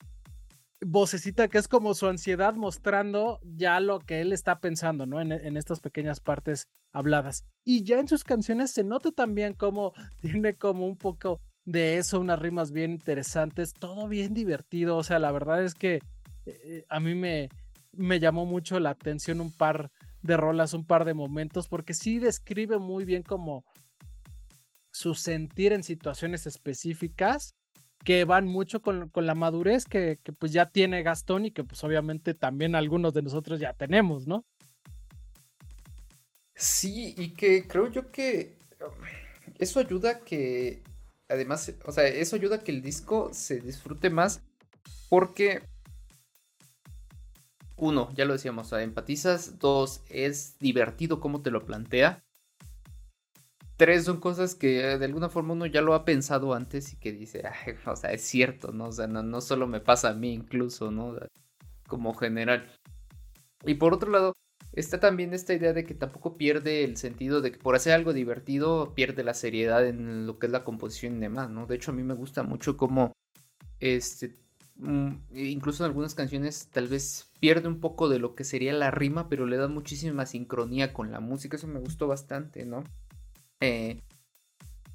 vocecita 0.82 1.49
que 1.49 1.59
es 1.59 1.66
como 1.66 1.94
su 1.94 2.06
ansiedad 2.06 2.54
mostrando 2.54 3.38
ya 3.42 3.80
lo 3.80 4.00
que 4.00 4.20
él 4.20 4.32
está 4.32 4.61
pensando, 4.61 5.06
¿no? 5.06 5.20
En, 5.20 5.32
en, 5.32 5.56
estas 5.56 5.80
pequeñas 5.80 6.20
partes 6.20 6.68
habladas. 6.92 7.44
Y 7.64 7.85
ya 7.85 7.99
en 7.99 8.09
sus 8.09 8.23
canciones 8.23 8.70
se 8.70 8.85
nota 8.85 9.12
también 9.12 9.54
como 9.54 9.92
tiene 10.20 10.54
como 10.54 10.87
un 10.87 10.97
poco 10.97 11.40
de 11.64 11.97
eso, 11.97 12.20
unas 12.20 12.38
rimas 12.38 12.70
bien 12.70 12.92
interesantes, 12.92 13.73
todo 13.73 14.09
bien 14.09 14.35
divertido. 14.35 14.99
O 14.99 15.02
sea, 15.02 15.18
la 15.18 15.32
verdad 15.32 15.64
es 15.64 15.75
que 15.75 16.00
eh, 16.44 16.85
a 16.90 17.00
mí 17.00 17.14
me, 17.14 17.49
me 17.92 18.20
llamó 18.20 18.44
mucho 18.44 18.78
la 18.78 18.90
atención 18.90 19.40
un 19.40 19.52
par 19.52 19.90
de 20.20 20.37
rolas, 20.37 20.75
un 20.75 20.85
par 20.85 21.06
de 21.06 21.14
momentos, 21.14 21.66
porque 21.68 21.94
sí 21.94 22.18
describe 22.18 22.78
muy 22.78 23.06
bien 23.06 23.23
como 23.23 23.64
su 25.00 25.14
sentir 25.14 25.73
en 25.73 25.83
situaciones 25.83 26.47
específicas 26.47 27.54
que 28.04 28.25
van 28.25 28.47
mucho 28.47 28.83
con, 28.83 29.11
la 29.14 29.35
madurez 29.35 29.87
que, 29.87 30.19
pues 30.38 30.52
ya 30.52 30.66
tiene 30.66 31.02
Gastón 31.02 31.47
y 31.47 31.50
que 31.52 31.64
pues 31.64 31.83
obviamente 31.85 32.35
también 32.35 32.75
algunos 32.75 33.14
de 33.14 33.23
nosotros 33.23 33.61
ya 33.61 33.73
tenemos, 33.73 34.26
¿no? 34.26 34.45
Sí, 36.54 37.14
y 37.16 37.30
que 37.30 37.66
creo 37.66 37.90
yo 37.90 38.11
que 38.11 38.59
um, 38.80 38.92
eso 39.59 39.80
ayuda 39.80 40.21
que, 40.21 40.83
además, 41.28 41.73
o 41.87 41.92
sea, 41.92 42.07
eso 42.07 42.37
ayuda 42.37 42.57
a 42.57 42.61
que 42.61 42.73
el 42.73 42.83
disco 42.83 43.30
se 43.33 43.61
disfrute 43.61 44.11
más 44.11 44.42
porque, 45.09 45.62
uno, 47.76 48.11
ya 48.14 48.26
lo 48.26 48.35
decíamos, 48.35 48.71
empatizas, 48.73 49.59
dos, 49.59 50.02
es 50.11 50.59
divertido 50.59 51.21
cómo 51.21 51.40
te 51.40 51.50
lo 51.50 51.64
plantea 51.64 52.23
tres 53.80 54.04
son 54.04 54.20
cosas 54.20 54.54
que 54.54 54.99
de 54.99 55.04
alguna 55.06 55.30
forma 55.30 55.54
uno 55.54 55.64
ya 55.64 55.80
lo 55.80 55.94
ha 55.94 56.04
pensado 56.04 56.52
antes 56.52 56.92
y 56.92 56.96
que 56.96 57.12
dice, 57.12 57.42
o 57.87 57.96
sea, 57.96 58.12
es 58.12 58.20
cierto, 58.20 58.72
¿no? 58.72 58.88
O 58.88 58.92
sea, 58.92 59.06
no, 59.06 59.40
solo 59.40 59.66
me 59.66 59.80
pasa 59.80 60.10
a 60.10 60.14
mí 60.14 60.34
incluso, 60.34 60.90
¿no? 60.90 61.16
Como 61.88 62.12
general. 62.12 62.70
Y 63.64 63.76
por 63.76 63.94
otro 63.94 64.10
lado, 64.10 64.34
está 64.75 65.00
también 65.00 65.32
esta 65.32 65.54
idea 65.54 65.72
de 65.72 65.84
que 65.84 65.94
tampoco 65.94 66.37
pierde 66.37 66.84
el 66.84 66.99
sentido 66.99 67.40
de 67.40 67.52
que 67.52 67.58
por 67.58 67.75
hacer 67.75 67.94
algo 67.94 68.12
divertido 68.12 68.92
pierde 68.94 69.25
la 69.25 69.32
seriedad 69.32 69.87
en 69.87 70.26
lo 70.26 70.38
que 70.38 70.44
es 70.44 70.52
la 70.52 70.62
composición 70.62 71.16
y 71.16 71.20
demás, 71.20 71.49
¿no? 71.49 71.64
De 71.64 71.76
hecho, 71.76 71.92
a 71.92 71.94
mí 71.94 72.02
me 72.02 72.12
gusta 72.12 72.42
mucho 72.42 72.76
como, 72.76 73.12
este, 73.78 74.37
mm, 74.76 75.10
incluso 75.32 75.84
en 75.84 75.88
algunas 75.88 76.14
canciones 76.14 76.68
tal 76.70 76.87
vez 76.88 77.30
pierde 77.40 77.66
un 77.66 77.80
poco 77.80 78.10
de 78.10 78.18
lo 78.18 78.34
que 78.34 78.44
sería 78.44 78.75
la 78.75 78.90
rima, 78.90 79.30
pero 79.30 79.46
le 79.46 79.56
da 79.56 79.68
muchísima 79.68 80.26
sincronía 80.26 80.92
con 80.92 81.10
la 81.10 81.20
música, 81.20 81.56
eso 81.56 81.66
me 81.66 81.80
gustó 81.80 82.08
bastante, 82.08 82.66
¿no? 82.66 82.84
Eh, 83.61 84.02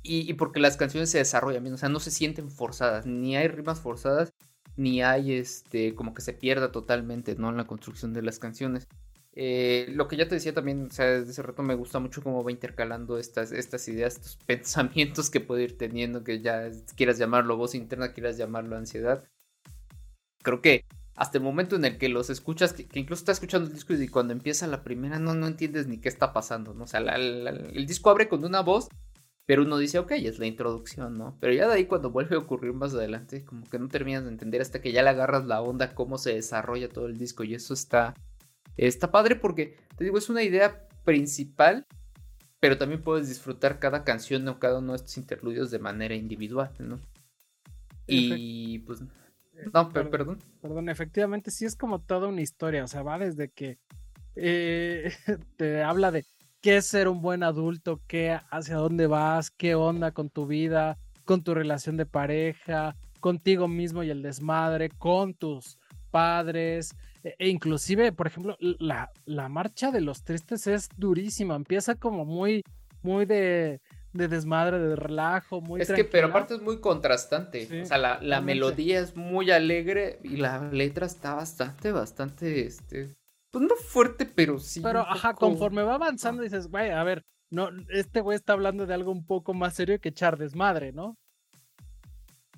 y, 0.03 0.33
porque 0.33 0.59
las 0.59 0.77
canciones 0.77 1.09
se 1.09 1.17
desarrollan 1.17 1.63
bien, 1.63 1.73
o 1.73 1.77
sea, 1.77 1.89
no 1.89 1.99
se 1.99 2.11
sienten 2.11 2.51
forzadas, 2.51 3.07
ni 3.07 3.35
hay 3.35 3.47
rimas 3.47 3.79
forzadas, 3.79 4.33
ni 4.77 5.01
hay 5.01 5.33
este, 5.33 5.95
como 5.95 6.13
que 6.13 6.21
se 6.21 6.33
pierda 6.33 6.71
totalmente, 6.71 7.35
¿no? 7.35 7.49
En 7.49 7.57
la 7.57 7.65
construcción 7.65 8.13
de 8.13 8.21
las 8.21 8.37
canciones. 8.37 8.87
Eh, 9.33 9.87
lo 9.89 10.07
que 10.07 10.15
ya 10.15 10.27
te 10.27 10.35
decía 10.35 10.53
también, 10.53 10.87
o 10.87 10.91
sea, 10.91 11.07
desde 11.07 11.31
ese 11.31 11.41
rato 11.41 11.63
me 11.63 11.75
gusta 11.75 11.99
mucho 11.99 12.21
cómo 12.21 12.43
va 12.43 12.51
intercalando 12.51 13.17
estas, 13.17 13.51
estas 13.51 13.87
ideas, 13.87 14.15
estos 14.15 14.37
pensamientos 14.45 15.29
que 15.29 15.41
puede 15.41 15.63
ir 15.63 15.77
teniendo, 15.77 16.23
que 16.23 16.41
ya 16.41 16.69
quieras 16.95 17.17
llamarlo 17.17 17.57
voz 17.57 17.75
interna, 17.75 18.13
quieras 18.13 18.37
llamarlo 18.37 18.77
ansiedad. 18.77 19.23
Creo 20.43 20.61
que 20.61 20.85
hasta 21.15 21.37
el 21.37 21.43
momento 21.43 21.75
en 21.75 21.85
el 21.85 21.97
que 21.97 22.09
los 22.09 22.29
escuchas, 22.29 22.73
que, 22.73 22.99
incluso 22.99 23.21
estás 23.21 23.37
escuchando 23.37 23.67
el 23.67 23.73
disco 23.73 23.93
y 23.93 24.07
cuando 24.07 24.33
empieza 24.33 24.67
la 24.67 24.83
primera 24.83 25.17
no, 25.17 25.33
no 25.33 25.47
entiendes 25.47 25.87
ni 25.87 25.97
qué 25.97 26.09
está 26.09 26.33
pasando, 26.33 26.73
¿no? 26.73 26.83
O 26.83 26.87
sea, 26.87 26.99
el 26.99 27.85
disco 27.87 28.09
abre 28.09 28.27
con 28.27 28.43
una 28.43 28.61
voz, 28.61 28.89
pero 29.45 29.61
uno 29.61 29.77
dice, 29.77 29.99
ok, 29.99 30.11
es 30.11 30.39
la 30.39 30.47
introducción, 30.47 31.13
¿no? 31.13 31.37
Pero 31.39 31.53
ya 31.53 31.67
de 31.67 31.75
ahí 31.75 31.85
cuando 31.85 32.09
vuelve 32.09 32.35
a 32.35 32.39
ocurrir 32.39 32.73
más 32.73 32.93
adelante, 32.93 33.45
como 33.45 33.63
que 33.63 33.79
no 33.79 33.87
terminas 33.87 34.23
de 34.23 34.29
entender 34.29 34.61
hasta 34.61 34.81
que 34.81 34.91
ya 34.91 35.03
le 35.03 35.09
agarras 35.09 35.45
la 35.45 35.61
onda, 35.61 35.93
cómo 35.93 36.17
se 36.17 36.33
desarrolla 36.33 36.89
todo 36.89 37.05
el 37.05 37.17
disco 37.17 37.43
y 37.43 37.53
eso 37.53 37.73
está, 37.73 38.13
está 38.75 39.11
padre 39.11 39.35
porque, 39.35 39.77
te 39.97 40.03
digo, 40.03 40.17
es 40.17 40.29
una 40.29 40.43
idea 40.43 40.87
principal, 41.05 41.85
pero 42.59 42.77
también 42.77 43.03
puedes 43.03 43.29
disfrutar 43.29 43.79
cada 43.79 44.03
canción 44.03 44.47
o 44.47 44.59
cada 44.59 44.79
uno 44.79 44.93
de 44.93 44.97
estos 44.97 45.17
interludios 45.17 45.71
de 45.71 45.79
manera 45.79 46.15
individual, 46.15 46.71
¿no? 46.79 46.99
Y 48.07 48.79
pues 48.79 49.01
no, 49.73 49.89
perdón. 49.89 50.39
Perdón, 50.61 50.89
efectivamente 50.89 51.51
sí 51.51 51.65
es 51.65 51.75
como 51.75 51.99
toda 51.99 52.27
una 52.27 52.41
historia, 52.41 52.83
o 52.83 52.87
sea, 52.87 53.03
va 53.03 53.17
desde 53.17 53.49
que 53.49 53.77
eh, 54.35 55.13
te 55.57 55.83
habla 55.83 56.11
de 56.11 56.25
qué 56.61 56.77
es 56.77 56.85
ser 56.85 57.07
un 57.07 57.21
buen 57.21 57.43
adulto, 57.43 58.01
qué, 58.07 58.39
hacia 58.49 58.75
dónde 58.77 59.07
vas, 59.07 59.51
qué 59.51 59.75
onda 59.75 60.11
con 60.11 60.29
tu 60.29 60.47
vida, 60.47 60.97
con 61.23 61.43
tu 61.43 61.53
relación 61.53 61.97
de 61.97 62.05
pareja, 62.05 62.95
contigo 63.19 63.67
mismo 63.67 64.03
y 64.03 64.09
el 64.09 64.21
desmadre, 64.21 64.89
con 64.89 65.33
tus 65.33 65.77
padres, 66.11 66.95
e, 67.23 67.35
e 67.39 67.49
inclusive, 67.49 68.11
por 68.11 68.27
ejemplo, 68.27 68.57
la, 68.59 69.11
la 69.25 69.49
marcha 69.49 69.91
de 69.91 70.01
los 70.01 70.23
tristes 70.23 70.67
es 70.67 70.89
durísima, 70.97 71.55
empieza 71.55 71.95
como 71.95 72.25
muy, 72.25 72.63
muy 73.01 73.25
de 73.25 73.81
de 74.15 74.27
desmadre, 74.29 74.79
de 74.79 74.95
relajo, 74.95 75.61
muy 75.61 75.81
Es 75.81 75.91
que, 75.91 76.05
pero 76.05 76.27
aparte 76.27 76.55
es 76.55 76.61
muy 76.61 76.79
contrastante. 76.79 77.81
o 77.81 77.85
sea, 77.85 77.97
la, 77.97 78.41
melodía 78.41 78.99
es 78.99 79.15
muy 79.15 79.51
alegre 79.51 80.19
y 80.23 80.37
la 80.37 80.69
letra 80.71 81.05
está 81.05 81.35
bastante, 81.35 81.91
bastante, 81.91 82.65
este, 82.65 83.13
pues 83.51 83.65
no 83.65 83.75
fuerte, 83.75 84.25
pero 84.25 84.59
sí. 84.59 84.79
Pero, 84.81 85.01
ajá, 85.01 85.33
conforme 85.33 85.83
va 85.83 85.95
avanzando 85.95 86.43
dices, 86.43 86.67
güey, 86.67 86.91
a 86.91 87.03
ver, 87.03 87.23
no, 87.51 87.69
este 87.89 88.21
güey 88.21 88.35
está 88.35 88.53
hablando 88.53 88.85
de 88.85 88.93
algo 88.93 89.11
un 89.11 89.25
poco 89.25 89.53
más 89.53 89.75
serio 89.75 89.99
que 89.99 90.09
echar 90.09 90.37
desmadre, 90.37 90.93
¿no? 90.93 91.15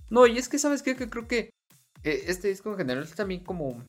No, 0.09 0.27
y 0.27 0.37
es 0.37 0.47
que, 0.47 0.59
¿sabes 0.59 0.83
qué? 0.83 0.95
Que 0.95 1.09
creo 1.09 1.27
que 1.27 1.49
eh, 2.03 2.23
este 2.27 2.49
disco 2.49 2.71
en 2.71 2.77
general 2.77 3.03
es 3.03 3.15
también 3.15 3.43
como, 3.43 3.83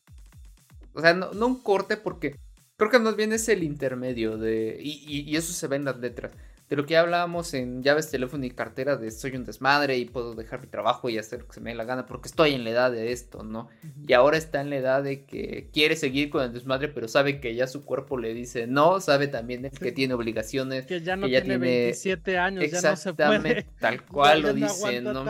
o 0.93 1.01
sea, 1.01 1.13
no, 1.13 1.29
un 1.45 1.61
corte 1.61 1.97
porque 1.97 2.35
creo 2.77 2.89
que 2.89 2.99
más 2.99 3.15
bien 3.15 3.31
es 3.31 3.47
el 3.47 3.63
intermedio 3.63 4.37
de, 4.37 4.77
y, 4.81 5.21
y 5.21 5.35
eso 5.35 5.53
se 5.53 5.67
ve 5.67 5.75
en 5.75 5.85
las 5.85 5.97
letras 5.99 6.33
de 6.69 6.75
lo 6.75 6.85
que 6.85 6.97
hablábamos 6.97 7.53
en 7.55 7.81
llaves, 7.81 8.11
teléfono 8.11 8.45
y 8.45 8.51
cartera 8.51 8.95
de 8.95 9.09
soy 9.09 9.35
un 9.35 9.43
desmadre 9.43 9.97
y 9.97 10.05
puedo 10.05 10.35
dejar 10.35 10.61
mi 10.61 10.67
trabajo 10.67 11.09
y 11.09 11.17
hacer 11.17 11.39
lo 11.39 11.47
que 11.47 11.55
se 11.55 11.61
me 11.61 11.71
dé 11.71 11.75
la 11.75 11.83
gana 11.83 12.05
porque 12.05 12.27
estoy 12.27 12.53
en 12.53 12.63
la 12.63 12.69
edad 12.69 12.91
de 12.91 13.11
esto, 13.11 13.43
¿no? 13.43 13.69
Y 14.07 14.13
ahora 14.13 14.37
está 14.37 14.61
en 14.61 14.69
la 14.69 14.75
edad 14.75 15.03
de 15.03 15.25
que 15.25 15.69
quiere 15.73 15.95
seguir 15.95 16.29
con 16.29 16.43
el 16.43 16.53
desmadre, 16.53 16.87
pero 16.87 17.07
sabe 17.07 17.39
que 17.39 17.55
ya 17.55 17.65
su 17.65 17.85
cuerpo 17.85 18.19
le 18.19 18.35
dice 18.35 18.67
no, 18.67 19.01
sabe 19.01 19.27
también 19.27 19.71
que 19.71 19.91
tiene 19.91 20.13
obligaciones. 20.13 20.85
Que 20.85 21.01
ya 21.01 21.15
no 21.15 21.25
tiene, 21.25 21.57
27 21.57 22.37
años, 22.37 22.71
ya 22.71 22.91
no 22.91 22.95
se 22.95 23.13
puede. 23.13 23.65
tal 23.79 24.05
cual 24.05 24.41
lo 24.43 24.53
dice, 24.53 25.01
¿no? 25.01 25.25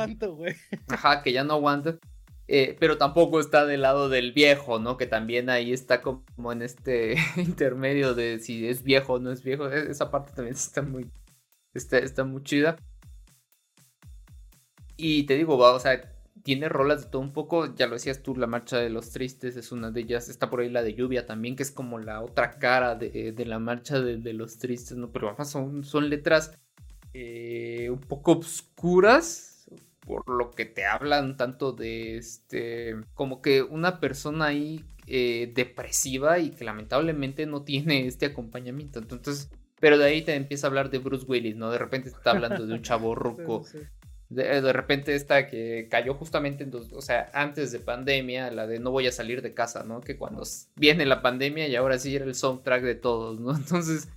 Ajá, 0.89 1.23
que 1.23 1.31
ya 1.31 1.45
no 1.45 1.53
aguanta. 1.53 1.97
Eh, 2.51 2.75
pero 2.79 2.97
tampoco 2.97 3.39
está 3.39 3.67
del 3.67 3.83
lado 3.83 4.09
del 4.09 4.33
viejo, 4.33 4.79
¿no? 4.79 4.97
Que 4.97 5.05
también 5.05 5.51
ahí 5.51 5.71
está 5.71 6.01
como 6.01 6.51
en 6.51 6.63
este 6.63 7.15
intermedio 7.37 8.15
de 8.15 8.39
si 8.39 8.67
es 8.67 8.81
viejo 8.83 9.13
o 9.13 9.19
no 9.19 9.31
es 9.31 9.43
viejo. 9.43 9.69
E-, 9.69 9.91
esa 9.91 10.09
parte 10.09 10.33
también 10.35 10.55
está 10.55 10.81
muy, 10.81 11.07
Está, 11.73 12.23
muy 12.23 12.43
chida. 12.43 12.77
Y 14.97 15.23
te 15.23 15.35
digo, 15.35 15.57
va, 15.57 15.73
o 15.73 15.79
sea, 15.79 16.13
tiene 16.43 16.67
rolas 16.67 17.03
de 17.03 17.09
todo 17.09 17.21
un 17.21 17.33
poco. 17.33 17.73
Ya 17.75 17.87
lo 17.87 17.93
decías 17.93 18.21
tú, 18.23 18.35
La 18.35 18.47
Marcha 18.47 18.77
de 18.77 18.89
los 18.89 19.11
Tristes 19.11 19.55
es 19.55 19.71
una 19.71 19.91
de 19.91 20.01
ellas. 20.01 20.29
Está 20.29 20.49
por 20.49 20.61
ahí 20.61 20.69
la 20.69 20.83
de 20.83 20.95
Lluvia 20.95 21.25
también, 21.25 21.55
que 21.55 21.63
es 21.63 21.71
como 21.71 21.99
la 21.99 22.21
otra 22.21 22.51
cara 22.59 22.95
de, 22.95 23.33
la 23.45 23.59
Marcha 23.59 23.99
de, 24.01 24.33
los 24.33 24.57
Tristes, 24.57 24.97
¿no? 24.97 25.11
Pero 25.11 25.35
son, 25.45 25.83
son 25.83 26.09
letras 26.09 26.57
eh, 27.13 27.89
un 27.91 28.01
poco 28.01 28.33
obscuras. 28.33 29.45
Por 29.99 30.27
lo 30.27 30.49
que 30.49 30.65
te 30.65 30.85
hablan 30.85 31.37
tanto 31.37 31.71
de 31.71 32.17
este. 32.17 32.95
Como 33.13 33.41
que 33.41 33.61
una 33.61 33.99
persona 33.99 34.45
ahí 34.45 34.83
eh, 35.05 35.51
depresiva 35.53 36.39
y 36.39 36.49
que 36.49 36.65
lamentablemente 36.65 37.45
no 37.45 37.61
tiene 37.63 38.07
este 38.07 38.25
acompañamiento. 38.25 38.97
Entonces 38.99 39.49
pero 39.79 39.97
de 39.97 40.05
ahí 40.05 40.21
te 40.21 40.35
empieza 40.35 40.67
a 40.67 40.69
hablar 40.69 40.89
de 40.89 40.99
Bruce 40.99 41.25
Willis, 41.27 41.55
¿no? 41.55 41.71
De 41.71 41.77
repente 41.77 42.09
está 42.09 42.31
hablando 42.31 42.65
de 42.65 42.73
un 42.73 42.81
chavo 42.81 43.15
ruco. 43.15 43.65
De, 44.29 44.73
repente 44.73 45.15
esta 45.15 45.47
que 45.47 45.87
cayó 45.89 46.13
justamente 46.13 46.63
en 46.63 46.69
dos, 46.69 46.93
o 46.93 47.01
sea, 47.01 47.31
antes 47.33 47.71
de 47.71 47.79
pandemia, 47.79 48.51
la 48.51 48.67
de 48.67 48.79
no 48.79 48.91
voy 48.91 49.07
a 49.07 49.11
salir 49.11 49.41
de 49.41 49.55
casa, 49.55 49.83
¿no? 49.83 50.01
Que 50.01 50.17
cuando 50.17 50.43
viene 50.75 51.07
la 51.07 51.23
pandemia 51.23 51.67
y 51.67 51.75
ahora 51.75 51.97
sí 51.97 52.15
era 52.15 52.25
el 52.25 52.35
soundtrack 52.35 52.83
de 52.83 52.93
todos, 52.93 53.39
¿no? 53.39 53.55
Entonces, 53.55 54.07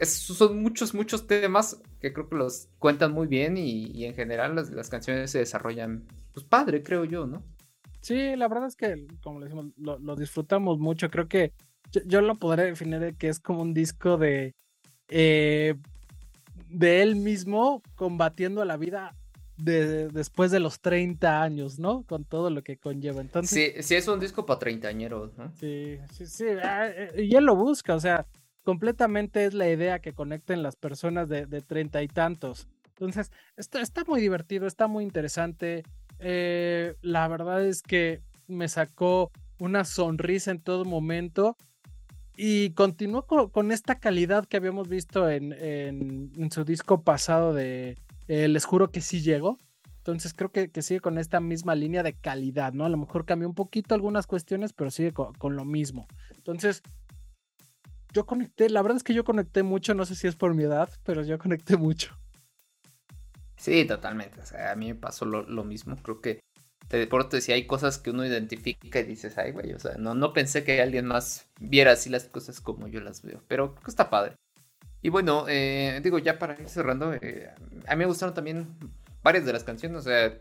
son 0.00 0.62
muchos, 0.62 0.94
muchos 0.94 1.26
temas 1.26 1.82
que 2.00 2.14
creo 2.14 2.30
que 2.30 2.36
los 2.36 2.68
cuentan 2.78 3.12
muy 3.12 3.26
bien 3.26 3.58
y, 3.58 4.06
en 4.06 4.14
general 4.14 4.54
las, 4.54 4.88
canciones 4.88 5.32
se 5.32 5.40
desarrollan, 5.40 6.06
pues 6.32 6.46
padre, 6.46 6.82
creo 6.82 7.04
yo, 7.04 7.26
¿no? 7.26 7.42
Sí, 8.00 8.36
la 8.36 8.48
verdad 8.48 8.68
es 8.68 8.76
que, 8.76 9.06
como 9.22 9.40
le 9.40 9.46
decimos, 9.46 9.66
lo, 9.76 10.16
disfrutamos 10.16 10.78
mucho. 10.78 11.10
Creo 11.10 11.28
que 11.28 11.52
yo, 11.90 12.00
yo, 12.06 12.20
lo 12.22 12.36
podré 12.36 12.64
definir 12.64 13.16
que 13.18 13.28
es 13.28 13.38
como 13.40 13.60
un 13.60 13.74
disco 13.74 14.16
de, 14.16 14.54
eh, 15.08 15.74
de 16.68 17.02
él 17.02 17.16
mismo 17.16 17.82
combatiendo 17.94 18.64
la 18.64 18.76
vida 18.76 19.14
de, 19.56 20.08
después 20.08 20.50
de 20.50 20.60
los 20.60 20.80
30 20.80 21.42
años, 21.42 21.78
¿no? 21.78 22.02
Con 22.02 22.24
todo 22.24 22.50
lo 22.50 22.62
que 22.62 22.76
conlleva. 22.76 23.20
Entonces, 23.20 23.72
sí, 23.76 23.82
sí 23.82 23.94
es 23.94 24.06
un 24.08 24.20
disco 24.20 24.44
para 24.44 24.58
treintañeros, 24.58 25.36
¿no? 25.36 25.50
Sí, 25.58 25.98
sí, 26.12 26.26
sí. 26.26 26.44
Ah, 26.62 26.88
eh, 26.88 27.24
y 27.24 27.34
él 27.34 27.44
lo 27.44 27.56
busca, 27.56 27.94
o 27.94 28.00
sea, 28.00 28.26
completamente 28.64 29.44
es 29.44 29.54
la 29.54 29.70
idea 29.70 30.00
que 30.00 30.12
conecten 30.12 30.62
las 30.62 30.76
personas 30.76 31.28
de 31.28 31.46
treinta 31.62 32.02
y 32.02 32.08
tantos 32.08 32.66
Entonces, 32.88 33.30
está, 33.56 33.80
está 33.80 34.04
muy 34.04 34.20
divertido, 34.20 34.66
está 34.66 34.88
muy 34.88 35.04
interesante. 35.04 35.84
Eh, 36.18 36.94
la 37.00 37.28
verdad 37.28 37.64
es 37.64 37.82
que 37.82 38.22
me 38.48 38.68
sacó 38.68 39.30
una 39.58 39.84
sonrisa 39.84 40.50
en 40.50 40.60
todo 40.60 40.84
momento 40.84 41.56
y 42.36 42.70
continuó 42.70 43.26
con, 43.26 43.72
esta 43.72 43.98
calidad 43.98 44.46
que 44.46 44.56
habíamos 44.58 44.88
visto 44.88 45.28
en, 45.30 45.52
en, 45.52 46.50
su 46.50 46.64
disco 46.64 47.02
pasado 47.02 47.54
de 47.54 47.96
eh, 48.28 48.48
Les 48.48 48.64
juro 48.64 48.90
que 48.90 49.00
sí 49.00 49.22
llego. 49.22 49.58
Entonces 49.98 50.34
creo 50.34 50.52
que, 50.52 50.70
sigue 50.82 51.00
con 51.00 51.18
esta 51.18 51.40
misma 51.40 51.74
línea 51.74 52.04
de 52.04 52.12
calidad, 52.12 52.72
¿no? 52.72 52.84
A 52.84 52.88
lo 52.88 52.96
mejor 52.96 53.24
cambió 53.24 53.48
un 53.48 53.56
poquito 53.56 53.94
algunas 53.94 54.28
cuestiones, 54.28 54.72
pero 54.72 54.90
sigue 54.90 55.12
con, 55.12 55.56
lo 55.56 55.64
mismo. 55.64 56.06
Entonces, 56.36 56.82
yo 58.12 58.24
conecté, 58.24 58.70
la 58.70 58.82
verdad 58.82 58.98
es 58.98 59.02
que 59.02 59.14
yo 59.14 59.24
conecté 59.24 59.64
mucho, 59.64 59.94
no 59.94 60.04
sé 60.04 60.14
si 60.14 60.28
es 60.28 60.36
por 60.36 60.54
mi 60.54 60.62
edad, 60.62 60.90
pero 61.02 61.24
yo 61.24 61.38
conecté 61.38 61.76
mucho. 61.76 62.16
Sí, 63.56 63.84
totalmente. 63.84 64.40
O 64.40 64.46
sea, 64.46 64.70
a 64.70 64.76
mí 64.76 64.88
me 64.88 64.94
pasó 64.94 65.24
lo, 65.24 65.64
mismo. 65.64 65.96
Creo 65.96 66.20
que 66.20 66.38
por 67.10 67.28
te 67.28 67.36
decía, 67.36 67.54
hay 67.56 67.66
cosas 67.66 67.98
que 67.98 68.10
uno 68.10 68.24
identifica 68.24 69.00
y 69.00 69.04
dices, 69.04 69.36
ay, 69.38 69.52
güey, 69.52 69.72
o 69.72 69.78
sea, 69.78 69.96
no, 69.98 70.14
no 70.14 70.32
pensé 70.32 70.64
que 70.64 70.80
alguien 70.80 71.06
más 71.06 71.48
viera 71.60 71.92
así 71.92 72.10
las 72.10 72.24
cosas 72.24 72.60
como 72.60 72.86
yo 72.88 73.00
las 73.00 73.22
veo. 73.22 73.42
Pero 73.48 73.72
creo 73.72 73.84
que 73.84 73.90
está 73.90 74.08
padre. 74.08 74.36
Y 75.02 75.08
bueno, 75.08 75.46
eh, 75.48 76.00
digo, 76.02 76.18
ya 76.18 76.38
para 76.38 76.60
ir 76.60 76.68
cerrando, 76.68 77.14
eh, 77.14 77.50
a 77.86 77.94
mí 77.94 77.98
me 77.98 78.06
gustaron 78.06 78.34
también 78.34 78.76
varias 79.22 79.44
de 79.44 79.52
las 79.52 79.64
canciones, 79.64 79.98
o 79.98 80.02
sea, 80.02 80.38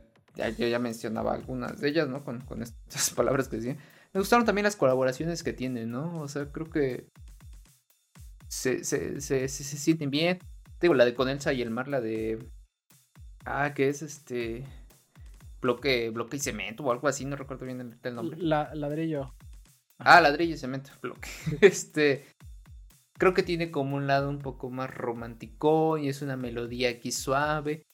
yo 0.58 0.68
ya 0.68 0.80
mencionaba 0.80 1.34
algunas 1.34 1.80
de 1.80 1.90
ellas, 1.90 2.08
¿no? 2.08 2.24
Con, 2.24 2.44
estas 2.62 3.12
palabras 3.12 3.48
que 3.48 3.58
decía. 3.58 3.78
Me 4.14 4.20
gustaron 4.20 4.46
también 4.46 4.64
las 4.64 4.75
colaboraciones 4.75 5.44
que 5.44 5.54
tienen, 5.54 5.92
¿no? 5.92 6.22
O 6.22 6.28
sea, 6.28 6.52
creo 6.52 6.70
que 6.70 7.08
se, 8.48 8.84
se, 8.84 9.20
se, 9.22 9.48
se, 9.48 9.64
sienten 9.64 10.10
bien. 10.10 10.40
Digo, 10.80 10.94
la 10.94 11.06
de 11.06 11.14
Conelsa 11.14 11.52
y 11.54 11.62
el 11.62 11.70
Mar, 11.70 11.88
la 11.88 12.02
de... 12.02 12.40
Ah, 13.46 13.74
que 13.74 13.90
es 13.90 14.02
este... 14.02 14.66
Bloque, 15.65 16.12
bloque 16.12 16.38
y 16.38 16.39
cemento 16.39 16.84
o 16.84 16.91
algo 16.91 17.07
así, 17.07 17.25
no 17.25 17.36
recuerdo 17.36 17.65
bien 17.65 17.98
el, 18.01 18.15
nombre. 18.15 18.38
La, 18.38 18.74
ladrillo. 18.75 19.34
Ah, 19.98 20.22
ladrillo 20.22 20.53
y 20.53 20.57
cemento, 20.57 20.91
bloque. 21.01 21.29
este... 21.62 22.25
Creo 23.17 23.34
que 23.34 23.43
tiene 23.43 23.72
como 23.72 23.95
un 23.95 24.07
lado 24.07 24.29
un 24.29 24.39
poco 24.39 24.69
más 24.69 24.93
romántico 24.93 25.98
y 25.98 26.10
es 26.10 26.22
una 26.22 26.36
melodía 26.36 26.89
aquí 26.89 27.13
suave 27.13 27.86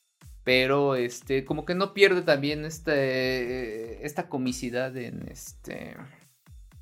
pero 0.44 0.96
este 0.96 1.46
como 1.46 1.66
que 1.66 1.76
no 1.76 1.94
pierde 1.94 2.22
también 2.22 2.66
este 2.66 4.06
esta 4.06 4.28
comicidad 4.28 4.96
en 4.98 5.28
este 5.30 5.96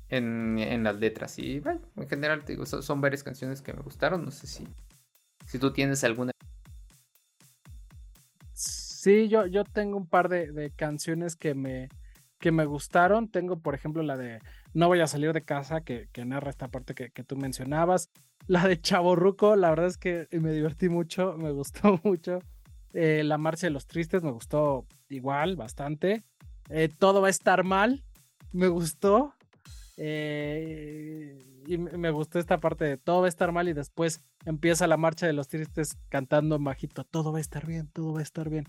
en, 0.08 0.82
las 0.82 0.96
letras 0.98 1.38
y 1.38 1.60
bueno, 1.60 1.80
en 1.96 2.08
general 2.08 2.44
te 2.44 2.52
digo 2.52 2.66
son, 2.66 3.00
varias 3.00 3.22
canciones 3.22 3.62
que 3.62 3.72
me 3.72 3.82
gustaron 3.82 4.24
no 4.24 4.30
sé 4.30 4.46
si 4.46 4.66
si 5.46 5.58
tú 5.58 5.72
tienes 5.72 6.02
alguna 6.04 6.32
sí 9.00 9.28
yo 9.28 9.46
yo 9.46 9.64
tengo 9.64 9.96
un 9.96 10.06
par 10.06 10.28
de, 10.28 10.72
canciones 10.76 11.36
que 11.36 11.54
me 11.54 11.88
que 12.38 12.52
me 12.52 12.64
gustaron 12.64 13.28
tengo 13.28 13.60
por 13.60 13.74
ejemplo 13.74 14.02
la 14.02 14.16
de 14.16 14.40
no 14.74 14.88
voy 14.88 15.00
a 15.00 15.06
salir 15.06 15.32
de 15.32 15.42
casa 15.42 15.82
que, 15.82 16.08
narra 16.24 16.50
esta 16.50 16.68
parte 16.68 16.94
que, 16.94 17.10
que 17.10 17.24
tú 17.24 17.36
mencionabas 17.36 18.10
la 18.46 18.66
de 18.66 18.80
Chaborruco 18.80 19.56
la 19.56 19.70
verdad 19.70 19.86
es 19.86 19.96
que 19.96 20.28
me 20.32 20.52
divertí 20.52 20.88
mucho 20.88 21.34
me 21.38 21.50
gustó 21.60 22.00
mucho 22.04 22.40
eh, 22.92 23.22
la 23.24 23.38
Marcha 23.38 23.66
de 23.66 23.70
los 23.70 23.86
Tristes 23.86 24.22
me 24.22 24.32
gustó 24.32 24.86
igual, 25.08 25.56
bastante. 25.56 26.24
Eh, 26.68 26.88
todo 26.88 27.20
va 27.20 27.28
a 27.28 27.30
estar 27.30 27.64
mal, 27.64 28.04
me 28.52 28.68
gustó. 28.68 29.34
Eh, 29.96 31.38
y 31.66 31.76
me 31.76 32.10
gustó 32.10 32.38
esta 32.38 32.58
parte 32.58 32.86
de 32.86 32.96
todo 32.96 33.20
va 33.20 33.26
a 33.26 33.28
estar 33.28 33.52
mal 33.52 33.68
y 33.68 33.74
después 33.74 34.22
empieza 34.46 34.86
la 34.86 34.96
Marcha 34.96 35.26
de 35.26 35.34
los 35.34 35.48
Tristes 35.48 35.98
cantando 36.08 36.58
majito, 36.58 37.04
todo 37.04 37.32
va 37.32 37.38
a 37.38 37.42
estar 37.42 37.66
bien, 37.66 37.86
todo 37.88 38.14
va 38.14 38.20
a 38.20 38.22
estar 38.22 38.48
bien. 38.48 38.64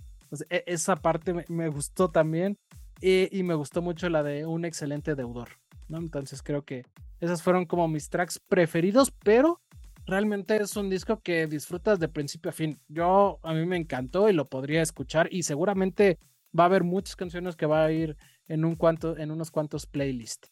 E, 0.49 0.63
esa 0.67 0.95
parte 0.95 1.45
me, 1.47 1.67
gustó 1.69 2.09
también 2.09 2.57
y, 3.01 3.43
me 3.43 3.55
gustó 3.55 3.81
mucho 3.81 4.09
la 4.09 4.23
de 4.23 4.45
un 4.45 4.65
excelente 4.65 5.15
deudor. 5.15 5.49
¿no? 5.87 5.97
Entonces 5.97 6.41
creo 6.41 6.63
que 6.63 6.85
esas 7.19 7.43
fueron 7.43 7.65
como 7.65 7.87
mis 7.87 8.09
tracks 8.09 8.39
preferidos, 8.39 9.11
pero 9.23 9.61
realmente 10.05 10.57
es 10.57 10.75
un 10.75 10.89
disco 10.89 11.19
que 11.21 11.47
disfrutas 11.47 11.99
de 11.99 12.07
principio 12.07 12.49
a 12.49 12.53
fin. 12.53 12.79
Yo, 12.87 13.39
a 13.43 13.53
mí 13.53 13.65
me 13.65 13.77
encantó 13.77 14.29
y 14.29 14.33
lo 14.33 14.49
podría 14.49 14.81
escuchar 14.81 15.27
y 15.31 15.43
seguramente 15.43 16.19
va 16.57 16.63
a 16.63 16.67
haber 16.67 16.83
muchas 16.83 17.15
canciones 17.15 17.55
que 17.55 17.65
va 17.65 17.85
a 17.85 17.91
ir 17.91 18.17
en, 18.47 18.65
un 18.65 18.75
cuanto, 18.75 19.17
en 19.17 19.31
unos 19.31 19.51
cuantos 19.51 19.85
playlists. 19.85 20.51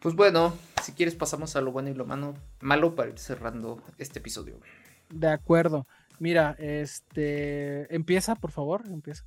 Pues 0.00 0.14
bueno, 0.14 0.54
si 0.82 0.92
quieres 0.92 1.14
pasamos 1.14 1.56
a 1.56 1.60
lo 1.60 1.72
bueno 1.72 1.90
y 1.90 1.94
lo 1.94 2.06
malo, 2.06 2.34
malo 2.60 2.94
para 2.94 3.10
ir 3.10 3.18
cerrando 3.18 3.82
este 3.98 4.18
episodio. 4.18 4.58
De 5.10 5.28
acuerdo. 5.28 5.86
Mira, 6.20 6.54
este 6.58 7.92
empieza, 7.94 8.36
por 8.36 8.50
favor, 8.50 8.82
empieza. 8.86 9.24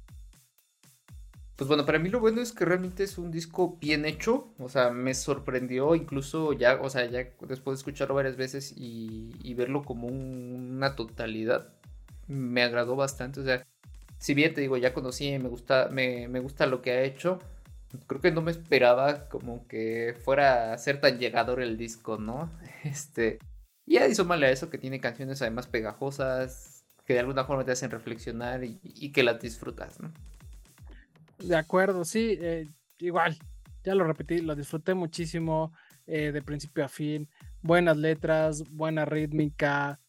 Pues 1.55 1.67
bueno, 1.67 1.85
para 1.85 1.97
mí 1.97 2.09
lo 2.09 2.19
bueno 2.19 2.39
es 2.39 2.51
que 2.51 2.65
realmente 2.65 3.03
es 3.03 3.17
un 3.17 3.31
disco 3.31 3.77
bien 3.81 4.05
hecho, 4.05 4.53
o 4.59 4.69
sea, 4.69 4.91
me 4.91 5.15
sorprendió 5.15 5.95
incluso 5.95 6.53
ya, 6.53 6.79
o 6.81 6.89
sea, 6.89 7.05
ya 7.05 7.27
después 7.47 7.65
de 7.65 7.73
escucharlo 7.73 8.13
varias 8.15 8.37
veces 8.37 8.73
y, 8.77 9.53
verlo 9.55 9.83
como 9.83 10.07
una 10.07 10.95
totalidad, 10.95 11.73
me 12.27 12.61
agradó 12.61 12.95
bastante, 12.95 13.39
o 13.39 13.43
sea, 13.43 13.65
si 14.19 14.35
bien 14.35 14.53
te 14.53 14.61
digo, 14.61 14.77
ya 14.77 14.93
conocí, 14.93 15.37
me 15.39 15.49
gusta, 15.49 15.89
me, 15.91 16.27
me 16.27 16.39
gusta 16.41 16.67
lo 16.67 16.81
que 16.81 16.91
ha 16.91 17.03
hecho, 17.03 17.39
creo 18.07 18.21
que 18.21 18.31
no 18.31 18.41
me 18.41 18.51
esperaba 18.51 19.29
como 19.29 19.67
que 19.67 20.15
fuera 20.23 20.73
a 20.73 20.77
ser 20.77 21.01
tan 21.01 21.17
llegador 21.19 21.61
el 21.61 21.77
disco, 21.77 22.17
¿no? 22.17 22.51
Este, 22.83 23.39
y 23.85 23.97
hizo 23.97 24.25
mal 24.25 24.43
a 24.43 24.49
eso 24.49 24.69
que 24.69 24.77
tiene 24.77 24.99
canciones 24.99 25.41
además 25.41 25.67
pegajosas, 25.67 26.72
que 27.05 27.13
de 27.13 27.19
alguna 27.19 27.43
forma 27.45 27.65
te 27.65 27.71
hacen 27.71 27.91
reflexionar 27.91 28.63
y, 28.63 29.11
que 29.11 29.23
las 29.23 29.39
disfrutas, 29.39 29.99
¿no? 29.99 30.11
De 31.39 31.55
acuerdo, 31.55 32.05
sí, 32.05 32.37
eh, 32.39 32.69
igual, 32.99 33.37
ya 33.83 33.95
lo 33.95 34.05
repetí, 34.05 34.39
lo 34.39 34.55
disfruté 34.55 34.93
muchísimo 34.93 35.73
eh, 36.07 36.31
de 36.31 36.41
principio 36.41 36.85
a 36.85 36.89
fin. 36.89 37.29
Buenas 37.61 37.97
letras, 37.97 38.63
buena 38.69 39.05
rítmica. 39.05 39.99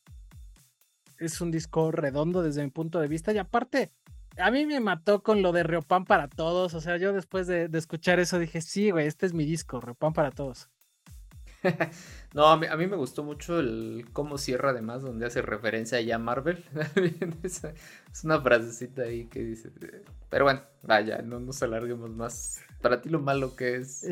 Es 1.19 1.41
un 1.41 1.51
disco 1.51 1.91
redondo 1.91 2.43
desde 2.43 2.63
mi 2.63 2.71
punto 2.71 3.01
de 3.01 3.09
vista. 3.09 3.33
Y 3.33 3.39
aparte, 3.39 3.93
a 4.37 4.51
mí 4.51 4.67
me 4.67 4.81
mató 4.81 5.23
con 5.23 5.43
lo 5.43 5.53
de 5.53 5.65
Reopan 5.65 6.05
para 6.05 6.29
todos. 6.29 6.75
O 6.75 6.81
sea, 6.81 6.97
yo 6.97 7.13
después 7.13 7.47
de, 7.47 7.69
de 7.69 7.79
escuchar 7.79 8.21
eso 8.21 8.39
dije, 8.39 8.61
sí, 8.61 8.91
güey, 8.91 9.07
este 9.07 9.27
es 9.27 9.33
mi 9.33 9.45
disco, 9.45 9.81
Reopan 9.81 10.13
para 10.13 10.31
todos. 10.31 10.71
no, 12.35 12.47
a 12.47 12.57
mí, 12.57 12.87
me 12.87 12.97
gustó 12.97 13.25
mucho 13.25 13.61
el 13.61 14.07
cómo 14.13 14.39
cierra 14.39 14.71
además, 14.71 15.03
donde 15.03 15.27
hace 15.27 15.43
referencia 15.43 16.01
ya 16.01 16.17
a 16.17 16.19
Marvel. 16.19 16.65
es, 17.43 17.63
una 18.25 18.41
frasecita 18.41 19.03
ahí 19.03 19.27
que 19.27 19.41
dice. 19.41 19.71
Pero 20.29 20.45
bueno, 20.45 20.63
vaya, 20.83 21.23
no 21.23 21.41
nos 21.41 21.63
alarguemos 21.63 22.11
más. 22.11 22.61
Para 22.81 23.01
ti 23.01 23.09
lo 23.09 23.21
malo 23.21 23.57
que 23.57 23.77
es. 23.77 24.07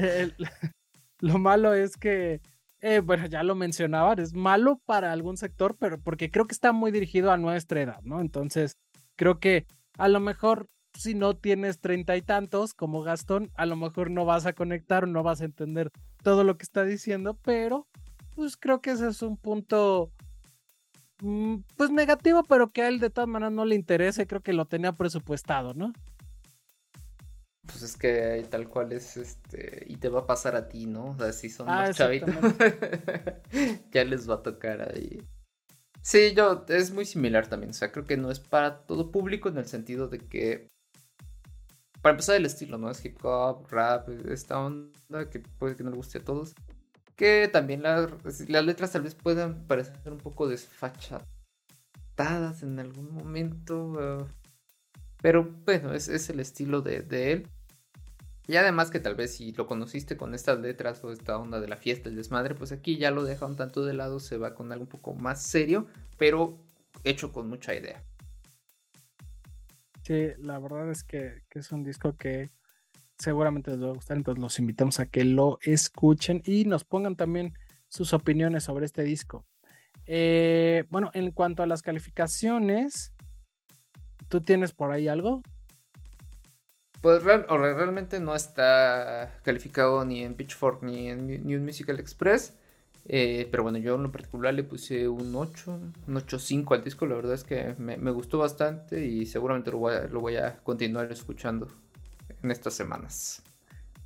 lo 1.20 1.38
malo 1.38 1.74
es 1.74 1.96
que, 1.96 2.40
eh, 2.80 3.00
bueno, 3.00 3.26
ya 3.26 3.42
lo 3.42 3.54
mencionaban, 3.54 4.18
es 4.18 4.34
malo 4.34 4.80
para 4.86 5.12
algún 5.12 5.36
sector, 5.36 5.76
pero 5.78 6.00
porque 6.00 6.30
creo 6.30 6.46
que 6.46 6.54
está 6.54 6.72
muy 6.72 6.90
dirigido 6.90 7.32
a 7.32 7.36
nuestra 7.36 7.82
edad, 7.82 8.00
¿no? 8.02 8.20
Entonces, 8.20 8.76
creo 9.16 9.38
que 9.38 9.66
a 9.98 10.08
lo 10.08 10.20
mejor 10.20 10.66
si 10.94 11.14
no 11.14 11.34
tienes 11.34 11.80
treinta 11.80 12.16
y 12.16 12.22
tantos 12.22 12.74
como 12.74 13.02
Gastón, 13.02 13.50
a 13.54 13.66
lo 13.66 13.76
mejor 13.76 14.10
no 14.10 14.24
vas 14.24 14.46
a 14.46 14.52
conectar, 14.52 15.08
no 15.08 15.22
vas 15.22 15.40
a 15.40 15.46
entender 15.46 15.90
todo 16.22 16.44
lo 16.44 16.56
que 16.56 16.62
está 16.62 16.84
diciendo, 16.84 17.38
pero 17.42 17.86
pues 18.34 18.56
creo 18.56 18.80
que 18.80 18.92
ese 18.92 19.08
es 19.08 19.22
un 19.22 19.36
punto 19.36 20.10
mm, 21.20 21.56
pues 21.76 21.90
negativo, 21.90 22.42
pero 22.44 22.72
que 22.72 22.82
a 22.82 22.88
él 22.88 23.00
de 23.00 23.10
todas 23.10 23.28
maneras 23.28 23.52
no 23.52 23.64
le 23.64 23.74
interesa, 23.74 24.26
creo 24.26 24.42
que 24.42 24.52
lo 24.52 24.66
tenía 24.66 24.92
presupuestado, 24.92 25.74
¿no? 25.74 25.92
Pues 27.66 27.82
es 27.82 27.96
que 27.96 28.44
tal 28.50 28.68
cual 28.68 28.92
es 28.92 29.16
este 29.16 29.84
y 29.86 29.96
te 29.96 30.08
va 30.08 30.20
a 30.20 30.26
pasar 30.26 30.56
a 30.56 30.68
ti, 30.68 30.86
¿no? 30.86 31.10
O 31.10 31.16
sea, 31.16 31.32
si 31.32 31.48
son 31.48 31.68
ah, 31.68 31.92
chavitos 31.92 32.34
ya 33.92 34.04
les 34.04 34.28
va 34.28 34.34
a 34.34 34.42
tocar 34.42 34.82
ahí. 34.82 35.22
Sí, 36.02 36.34
yo 36.34 36.64
es 36.68 36.90
muy 36.90 37.04
similar 37.04 37.46
también, 37.46 37.70
o 37.70 37.74
sea, 37.74 37.92
creo 37.92 38.04
que 38.04 38.16
no 38.16 38.32
es 38.32 38.40
para 38.40 38.84
todo 38.86 39.12
público 39.12 39.48
en 39.48 39.58
el 39.58 39.66
sentido 39.66 40.08
de 40.08 40.18
que 40.18 40.68
para 42.02 42.12
empezar 42.14 42.36
el 42.36 42.44
estilo, 42.44 42.76
¿no? 42.78 42.90
Es 42.90 43.04
hip 43.04 43.24
hop, 43.24 43.68
rap, 43.70 44.08
esta 44.28 44.58
onda 44.58 45.30
que 45.30 45.38
puede 45.38 45.76
que 45.76 45.84
no 45.84 45.90
le 45.90 45.96
guste 45.96 46.18
a 46.18 46.24
todos. 46.24 46.56
Que 47.14 47.48
también 47.50 47.82
las 47.82 48.10
letras 48.48 48.90
tal 48.90 49.02
vez 49.02 49.14
puedan 49.14 49.68
parecer 49.68 50.10
un 50.10 50.18
poco 50.18 50.48
desfachatadas 50.48 52.64
en 52.64 52.80
algún 52.80 53.14
momento. 53.14 53.92
Eh, 54.00 54.24
pero 55.22 55.48
bueno, 55.64 55.94
es, 55.94 56.08
es 56.08 56.28
el 56.28 56.40
estilo 56.40 56.82
de, 56.82 57.32
él. 57.32 57.48
Y 58.48 58.56
además 58.56 58.90
que 58.90 58.98
tal 58.98 59.14
vez 59.14 59.36
si 59.36 59.52
lo 59.52 59.68
conociste 59.68 60.16
con 60.16 60.34
estas 60.34 60.58
letras 60.58 61.04
o 61.04 61.12
esta 61.12 61.38
onda 61.38 61.60
de 61.60 61.68
la 61.68 61.76
fiesta, 61.76 62.08
el 62.08 62.16
desmadre, 62.16 62.56
pues 62.56 62.72
aquí 62.72 62.98
ya 62.98 63.12
lo 63.12 63.22
deja 63.22 63.46
un 63.46 63.54
tanto 63.54 63.84
de 63.84 63.94
lado, 63.94 64.18
se 64.18 64.36
va 64.36 64.56
con 64.56 64.72
algo 64.72 64.82
un 64.82 64.90
poco 64.90 65.14
más 65.14 65.40
serio, 65.40 65.86
pero 66.18 66.58
hecho 67.04 67.32
con 67.32 67.48
mucha 67.48 67.76
idea. 67.76 68.02
Sí, 70.02 70.30
la 70.38 70.58
verdad 70.58 70.90
es 70.90 71.04
que, 71.04 71.42
es 71.50 71.70
un 71.70 71.84
disco 71.84 72.16
que 72.16 72.50
seguramente 73.18 73.70
les 73.70 73.82
va 73.82 73.90
a 73.90 73.94
gustar, 73.94 74.16
entonces 74.16 74.42
los 74.42 74.58
invitamos 74.58 74.98
a 74.98 75.06
que 75.06 75.24
lo 75.24 75.58
escuchen 75.62 76.42
y 76.44 76.64
nos 76.64 76.84
pongan 76.84 77.14
también 77.14 77.54
sus 77.88 78.12
opiniones 78.12 78.64
sobre 78.64 78.86
este 78.86 79.02
disco. 79.02 79.46
Eh, 80.06 80.84
bueno, 80.90 81.10
en 81.14 81.30
cuanto 81.30 81.62
a 81.62 81.66
las 81.66 81.82
calificaciones, 81.82 83.14
¿tú 84.28 84.40
tienes 84.40 84.72
por 84.72 84.90
ahí 84.90 85.06
algo? 85.06 85.42
Pues 87.00 87.22
realmente 87.22 88.18
no 88.18 88.34
está 88.34 89.38
calificado 89.42 90.04
ni 90.04 90.22
en 90.22 90.34
Pitchfork 90.34 90.82
ni 90.82 91.08
en 91.10 91.46
New 91.46 91.60
Musical 91.60 92.00
Express. 92.00 92.56
Eh, 93.06 93.48
pero 93.50 93.64
bueno, 93.64 93.78
yo 93.78 93.96
en 93.96 94.04
lo 94.04 94.12
particular 94.12 94.54
le 94.54 94.62
puse 94.62 95.08
un 95.08 95.34
8, 95.34 95.80
un 96.06 96.14
8.5 96.14 96.74
al 96.74 96.84
disco. 96.84 97.06
La 97.06 97.16
verdad 97.16 97.34
es 97.34 97.44
que 97.44 97.74
me, 97.78 97.96
gustó 98.10 98.38
bastante 98.38 99.04
y 99.04 99.26
seguramente 99.26 99.70
lo 99.70 99.78
voy, 99.78 100.36
a, 100.36 100.58
continuar 100.62 101.10
escuchando 101.10 101.68
en 102.42 102.50
estas 102.50 102.74
semanas. 102.74 103.42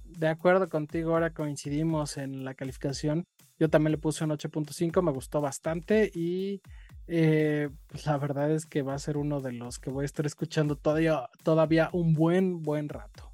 De 0.04 0.28
acuerdo 0.28 0.68
contigo, 0.68 1.12
ahora 1.12 1.30
coincidimos 1.30 2.16
en 2.16 2.44
la 2.44 2.54
calificación. 2.54 3.24
Yo 3.58 3.68
también 3.68 3.92
le 3.92 3.98
puse 3.98 4.24
un 4.24 4.30
8.5, 4.30 5.02
me 5.02 5.12
gustó 5.12 5.40
bastante 5.40 6.10
y 6.14 6.60
eh, 7.06 7.70
pues 7.86 8.06
la 8.06 8.18
verdad 8.18 8.50
es 8.50 8.66
que 8.66 8.82
va 8.82 8.94
a 8.94 8.98
ser 8.98 9.16
uno 9.16 9.40
de 9.40 9.52
los 9.52 9.78
que 9.78 9.90
voy 9.90 10.02
a 10.02 10.06
estar 10.06 10.26
escuchando 10.26 10.76
todavía, 10.76 11.28
todavía 11.42 11.90
un 11.92 12.14
buen, 12.14 12.62
buen 12.62 12.88
rato. 12.88 13.30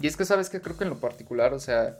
Y 0.00 0.06
es 0.06 0.16
que 0.16 0.24
sabes 0.24 0.48
que 0.48 0.60
creo 0.60 0.76
que 0.76 0.84
en 0.84 0.90
lo 0.90 1.00
particular, 1.00 1.52
o 1.52 1.60
sea, 1.60 1.98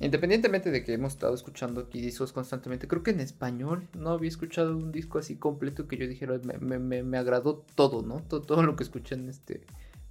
Independientemente 0.00 0.70
de 0.70 0.82
que 0.82 0.94
hemos 0.94 1.12
estado 1.12 1.34
escuchando 1.34 1.82
aquí 1.82 2.00
discos 2.00 2.32
constantemente, 2.32 2.88
creo 2.88 3.02
que 3.02 3.10
en 3.10 3.20
español 3.20 3.86
no 3.94 4.10
había 4.10 4.30
escuchado 4.30 4.74
un 4.74 4.90
disco 4.92 5.18
así 5.18 5.36
completo 5.36 5.86
que 5.86 5.98
yo 5.98 6.08
dijera, 6.08 6.38
me, 6.38 7.18
agradó 7.18 7.66
todo, 7.74 8.00
¿no? 8.00 8.22
Todo, 8.22 8.62
lo 8.62 8.76
que 8.76 8.82
escuché 8.82 9.14
en 9.14 9.28
este, 9.28 9.60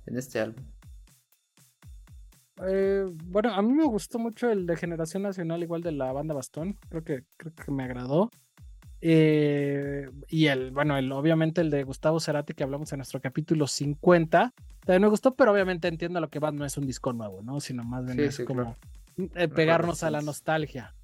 en 0.05 0.15
este 0.15 0.39
álbum. 0.39 0.63
Eh, 2.67 3.03
bueno, 3.25 3.51
a 3.51 3.63
mí 3.63 3.73
me 3.73 3.85
gustó 3.85 4.19
mucho 4.19 4.51
el 4.51 4.67
de 4.67 4.75
Generación 4.75 5.23
Nacional, 5.23 5.63
igual 5.63 5.81
de 5.81 5.91
la 5.91 6.11
banda 6.11 6.35
Bastón, 6.35 6.77
creo 6.89 7.03
que, 7.03 7.23
creo 7.35 7.53
que 7.55 7.71
me 7.71 7.83
agradó. 7.83 8.29
Eh, 9.01 10.07
y 10.27 10.47
el, 10.47 10.69
bueno, 10.69 10.97
el, 10.97 11.11
obviamente 11.13 11.61
el 11.61 11.71
de 11.71 11.83
Gustavo 11.83 12.19
Cerati 12.19 12.53
que 12.53 12.63
hablamos 12.63 12.91
en 12.93 12.99
nuestro 12.99 13.21
capítulo 13.21 13.65
50, 13.65 14.53
también 14.81 15.01
me 15.01 15.07
gustó, 15.07 15.33
pero 15.33 15.51
obviamente 15.51 15.87
entiendo 15.87 16.19
lo 16.21 16.29
que 16.29 16.37
va, 16.37 16.51
no 16.51 16.63
es 16.63 16.77
un 16.77 16.85
disco 16.85 17.11
nuevo, 17.11 17.41
¿no? 17.41 17.59
Sino 17.59 17.83
más 17.83 18.05
bien 18.05 18.19
es 18.19 18.39
como... 18.41 18.75
pegarnos 19.27 20.03
a 20.03 20.11
la 20.11 20.21
nostalgia. 20.21 20.95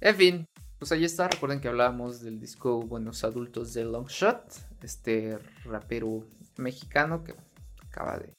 En 0.00 0.14
fin, 0.14 0.46
pues 0.78 0.92
ahí 0.92 1.04
está. 1.04 1.28
Recuerden 1.28 1.60
que 1.60 1.68
hablábamos 1.68 2.20
del 2.20 2.38
disco 2.38 2.80
Buenos 2.82 3.24
Adultos 3.24 3.74
de 3.74 3.84
Longshot, 3.84 4.44
este 4.82 5.38
rapero 5.64 6.24
mexicano 6.56 7.24
que 7.24 7.34
acaba 7.84 8.18
de, 8.18 8.32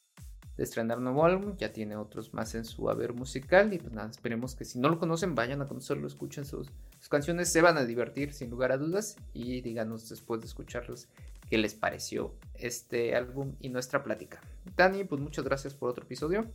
estrenar 0.58 1.00
nuevo 1.00 1.24
álbum, 1.24 1.56
ya 1.56 1.72
tiene 1.72 1.96
otros 1.96 2.34
más 2.34 2.54
en 2.56 2.65
su 2.65 2.89
haber 2.89 3.13
musical. 3.13 3.74
Y 3.74 3.80
pues 3.80 3.94
nada, 3.94 4.10
esperemos 4.10 4.56
que 4.56 4.65
si 4.65 4.80
no 4.80 4.89
lo 4.89 5.00
conocen, 5.00 5.36
vayan 5.36 5.62
a 5.62 5.68
conocerlo, 5.68 6.08
escuchen 6.08 6.46
sus, 6.46 6.70
sus 6.98 7.10
canciones, 7.10 7.52
se 7.52 7.62
van 7.62 7.78
a 7.78 7.86
divertir 7.86 8.34
sin 8.34 8.50
lugar 8.50 8.72
a 8.72 8.78
dudas. 8.78 9.18
Y 9.34 9.62
díganos 9.62 10.08
después 10.10 10.42
de 10.42 10.48
escucharlos 10.48 11.08
qué 11.50 11.58
les 11.58 11.74
pareció 11.74 12.36
este 12.56 13.15
álbum 13.15 13.56
y 13.60 13.70
nuestra 13.70 14.04
plática. 14.04 14.42
Dani, 14.78 15.04
pues 15.04 15.22
muchas 15.22 15.44
gracias 15.46 15.74
por 15.74 15.89
otro 15.89 16.04
episodio. 16.06 16.54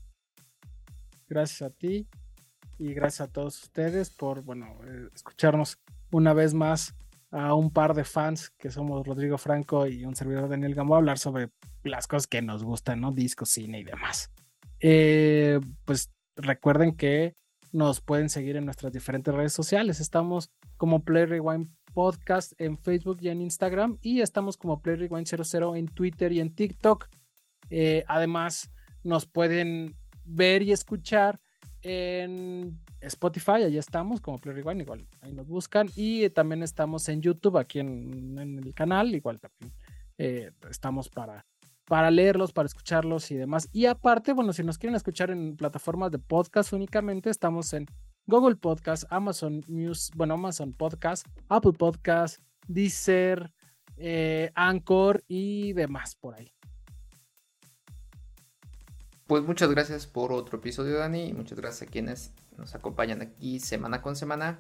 Gracias 1.29 1.63
a 1.63 1.71
ti 1.71 2.07
y 2.79 2.93
gracias 2.95 3.29
a 3.29 3.33
todos 3.33 3.63
ustedes 3.63 4.11
por, 4.11 4.43
bueno, 4.43 4.79
eh, 4.85 5.09
escucharnos 5.15 5.79
una 6.11 6.33
vez 6.33 6.55
más 6.55 6.95
a 7.31 7.55
un 7.55 7.71
par 7.71 7.95
de 7.95 8.05
fans 8.05 8.51
que 8.51 8.71
somos 8.71 9.07
Rodrigo 9.07 9.39
Franco 9.39 9.87
y 9.87 10.05
un 10.05 10.15
servidor 10.15 10.49
Daniel 10.49 10.75
Gamboa 10.75 10.99
hablar 10.99 11.19
sobre 11.19 11.51
las 11.83 12.07
cosas 12.07 12.27
que 12.27 12.43
nos 12.43 12.63
gustan, 12.63 13.01
¿no? 13.01 13.13
Disco, 13.13 13.45
cine 13.45 13.81
y 13.81 13.85
demás. 13.85 14.31
Eh, 14.81 15.61
pues 15.85 16.11
recuerden 16.37 16.97
que 16.97 17.35
nos 17.73 18.01
pueden 18.01 18.29
seguir 18.29 18.57
en 18.57 18.65
nuestras 18.65 18.93
diferentes 18.93 19.35
redes 19.35 19.53
sociales. 19.53 19.99
Estamos 19.99 20.51
como 20.77 21.03
Play 21.03 21.27
Rewind 21.27 21.69
Podcast 21.93 22.53
en 22.61 22.79
Facebook 22.79 23.19
y 23.21 23.29
en 23.29 23.41
Instagram 23.43 23.99
y 24.01 24.21
estamos 24.21 24.57
como 24.57 24.81
Play 24.81 24.97
Rewind 24.97 25.27
00 25.27 25.77
en 25.77 25.89
Twitter 25.89 26.33
y 26.33 26.41
en 26.41 26.55
TikTok. 26.55 27.09
Eh, 27.71 28.05
además, 28.07 28.71
nos 29.03 29.27
pueden 29.27 29.97
ver 30.25 30.63
y 30.63 30.73
escuchar 30.73 31.41
en 31.83 32.79
Spotify, 33.01 33.63
ahí 33.65 33.77
estamos 33.77 34.21
como 34.21 34.39
Play 34.39 34.55
Rewind, 34.55 34.81
igual 34.81 35.07
ahí 35.21 35.33
nos 35.33 35.47
buscan. 35.47 35.89
Y 35.95 36.29
también 36.31 36.63
estamos 36.63 37.09
en 37.09 37.21
YouTube, 37.21 37.59
aquí 37.59 37.81
en, 37.81 38.39
el 38.39 38.75
canal, 38.75 39.15
igual 39.15 39.41
también 39.41 39.73
eh, 40.19 40.51
estamos 40.71 41.09
para, 41.09 41.45
para 41.87 42.11
leerlos, 42.11 42.53
para 42.53 42.67
escucharlos 42.67 43.31
y 43.31 43.37
demás. 43.37 43.69
Y 43.73 43.87
aparte, 43.87 44.33
bueno, 44.33 44.53
si 44.53 44.63
nos 44.63 44.79
quieren 44.79 44.97
escuchar 44.97 45.31
en 45.31 45.57
plataformas 45.57 46.11
de 46.11 46.19
podcast 46.19 46.73
únicamente, 46.73 47.31
estamos 47.31 47.73
en 47.75 47.87
Google 48.27 48.57
Podcast, 48.57 49.05
Amazon 49.11 49.63
News, 49.69 50.11
bueno, 50.17 50.35
Amazon 50.35 50.73
Podcast, 50.73 51.27
Apple 51.49 51.73
Podcast, 51.73 52.39
Deezer, 52.67 53.53
eh, 53.99 54.51
Anchor 54.55 55.23
y 55.29 55.75
demás 55.75 56.17
por 56.17 56.35
ahí. 56.35 56.54
Pues 59.27 59.43
muchas 59.43 59.71
gracias 59.71 60.07
por 60.07 60.33
otro 60.33 60.59
episodio, 60.59 60.99
Dani. 60.99 61.33
muchas 61.33 61.59
gracias 61.59 61.89
a 61.89 61.91
quienes 61.91 62.33
nos 62.59 62.75
acompañan 62.75 63.23
aquí 63.23 63.59
semana 63.59 64.03
con 64.03 64.17
semana. 64.17 64.59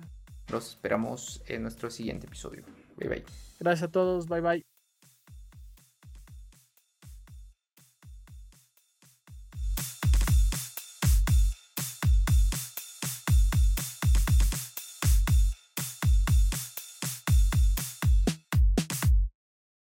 Los 0.49 0.71
esperamos 0.71 1.43
en 1.47 1.63
nuestro 1.63 1.91
siguiente 1.91 2.27
episodio. 2.27 2.63
Bye 2.97 3.09
bye. 3.09 3.25
Gracias 3.61 3.89
a 3.89 3.93
todos. 3.93 4.27
Bye 4.27 4.41
bye. 4.41 4.74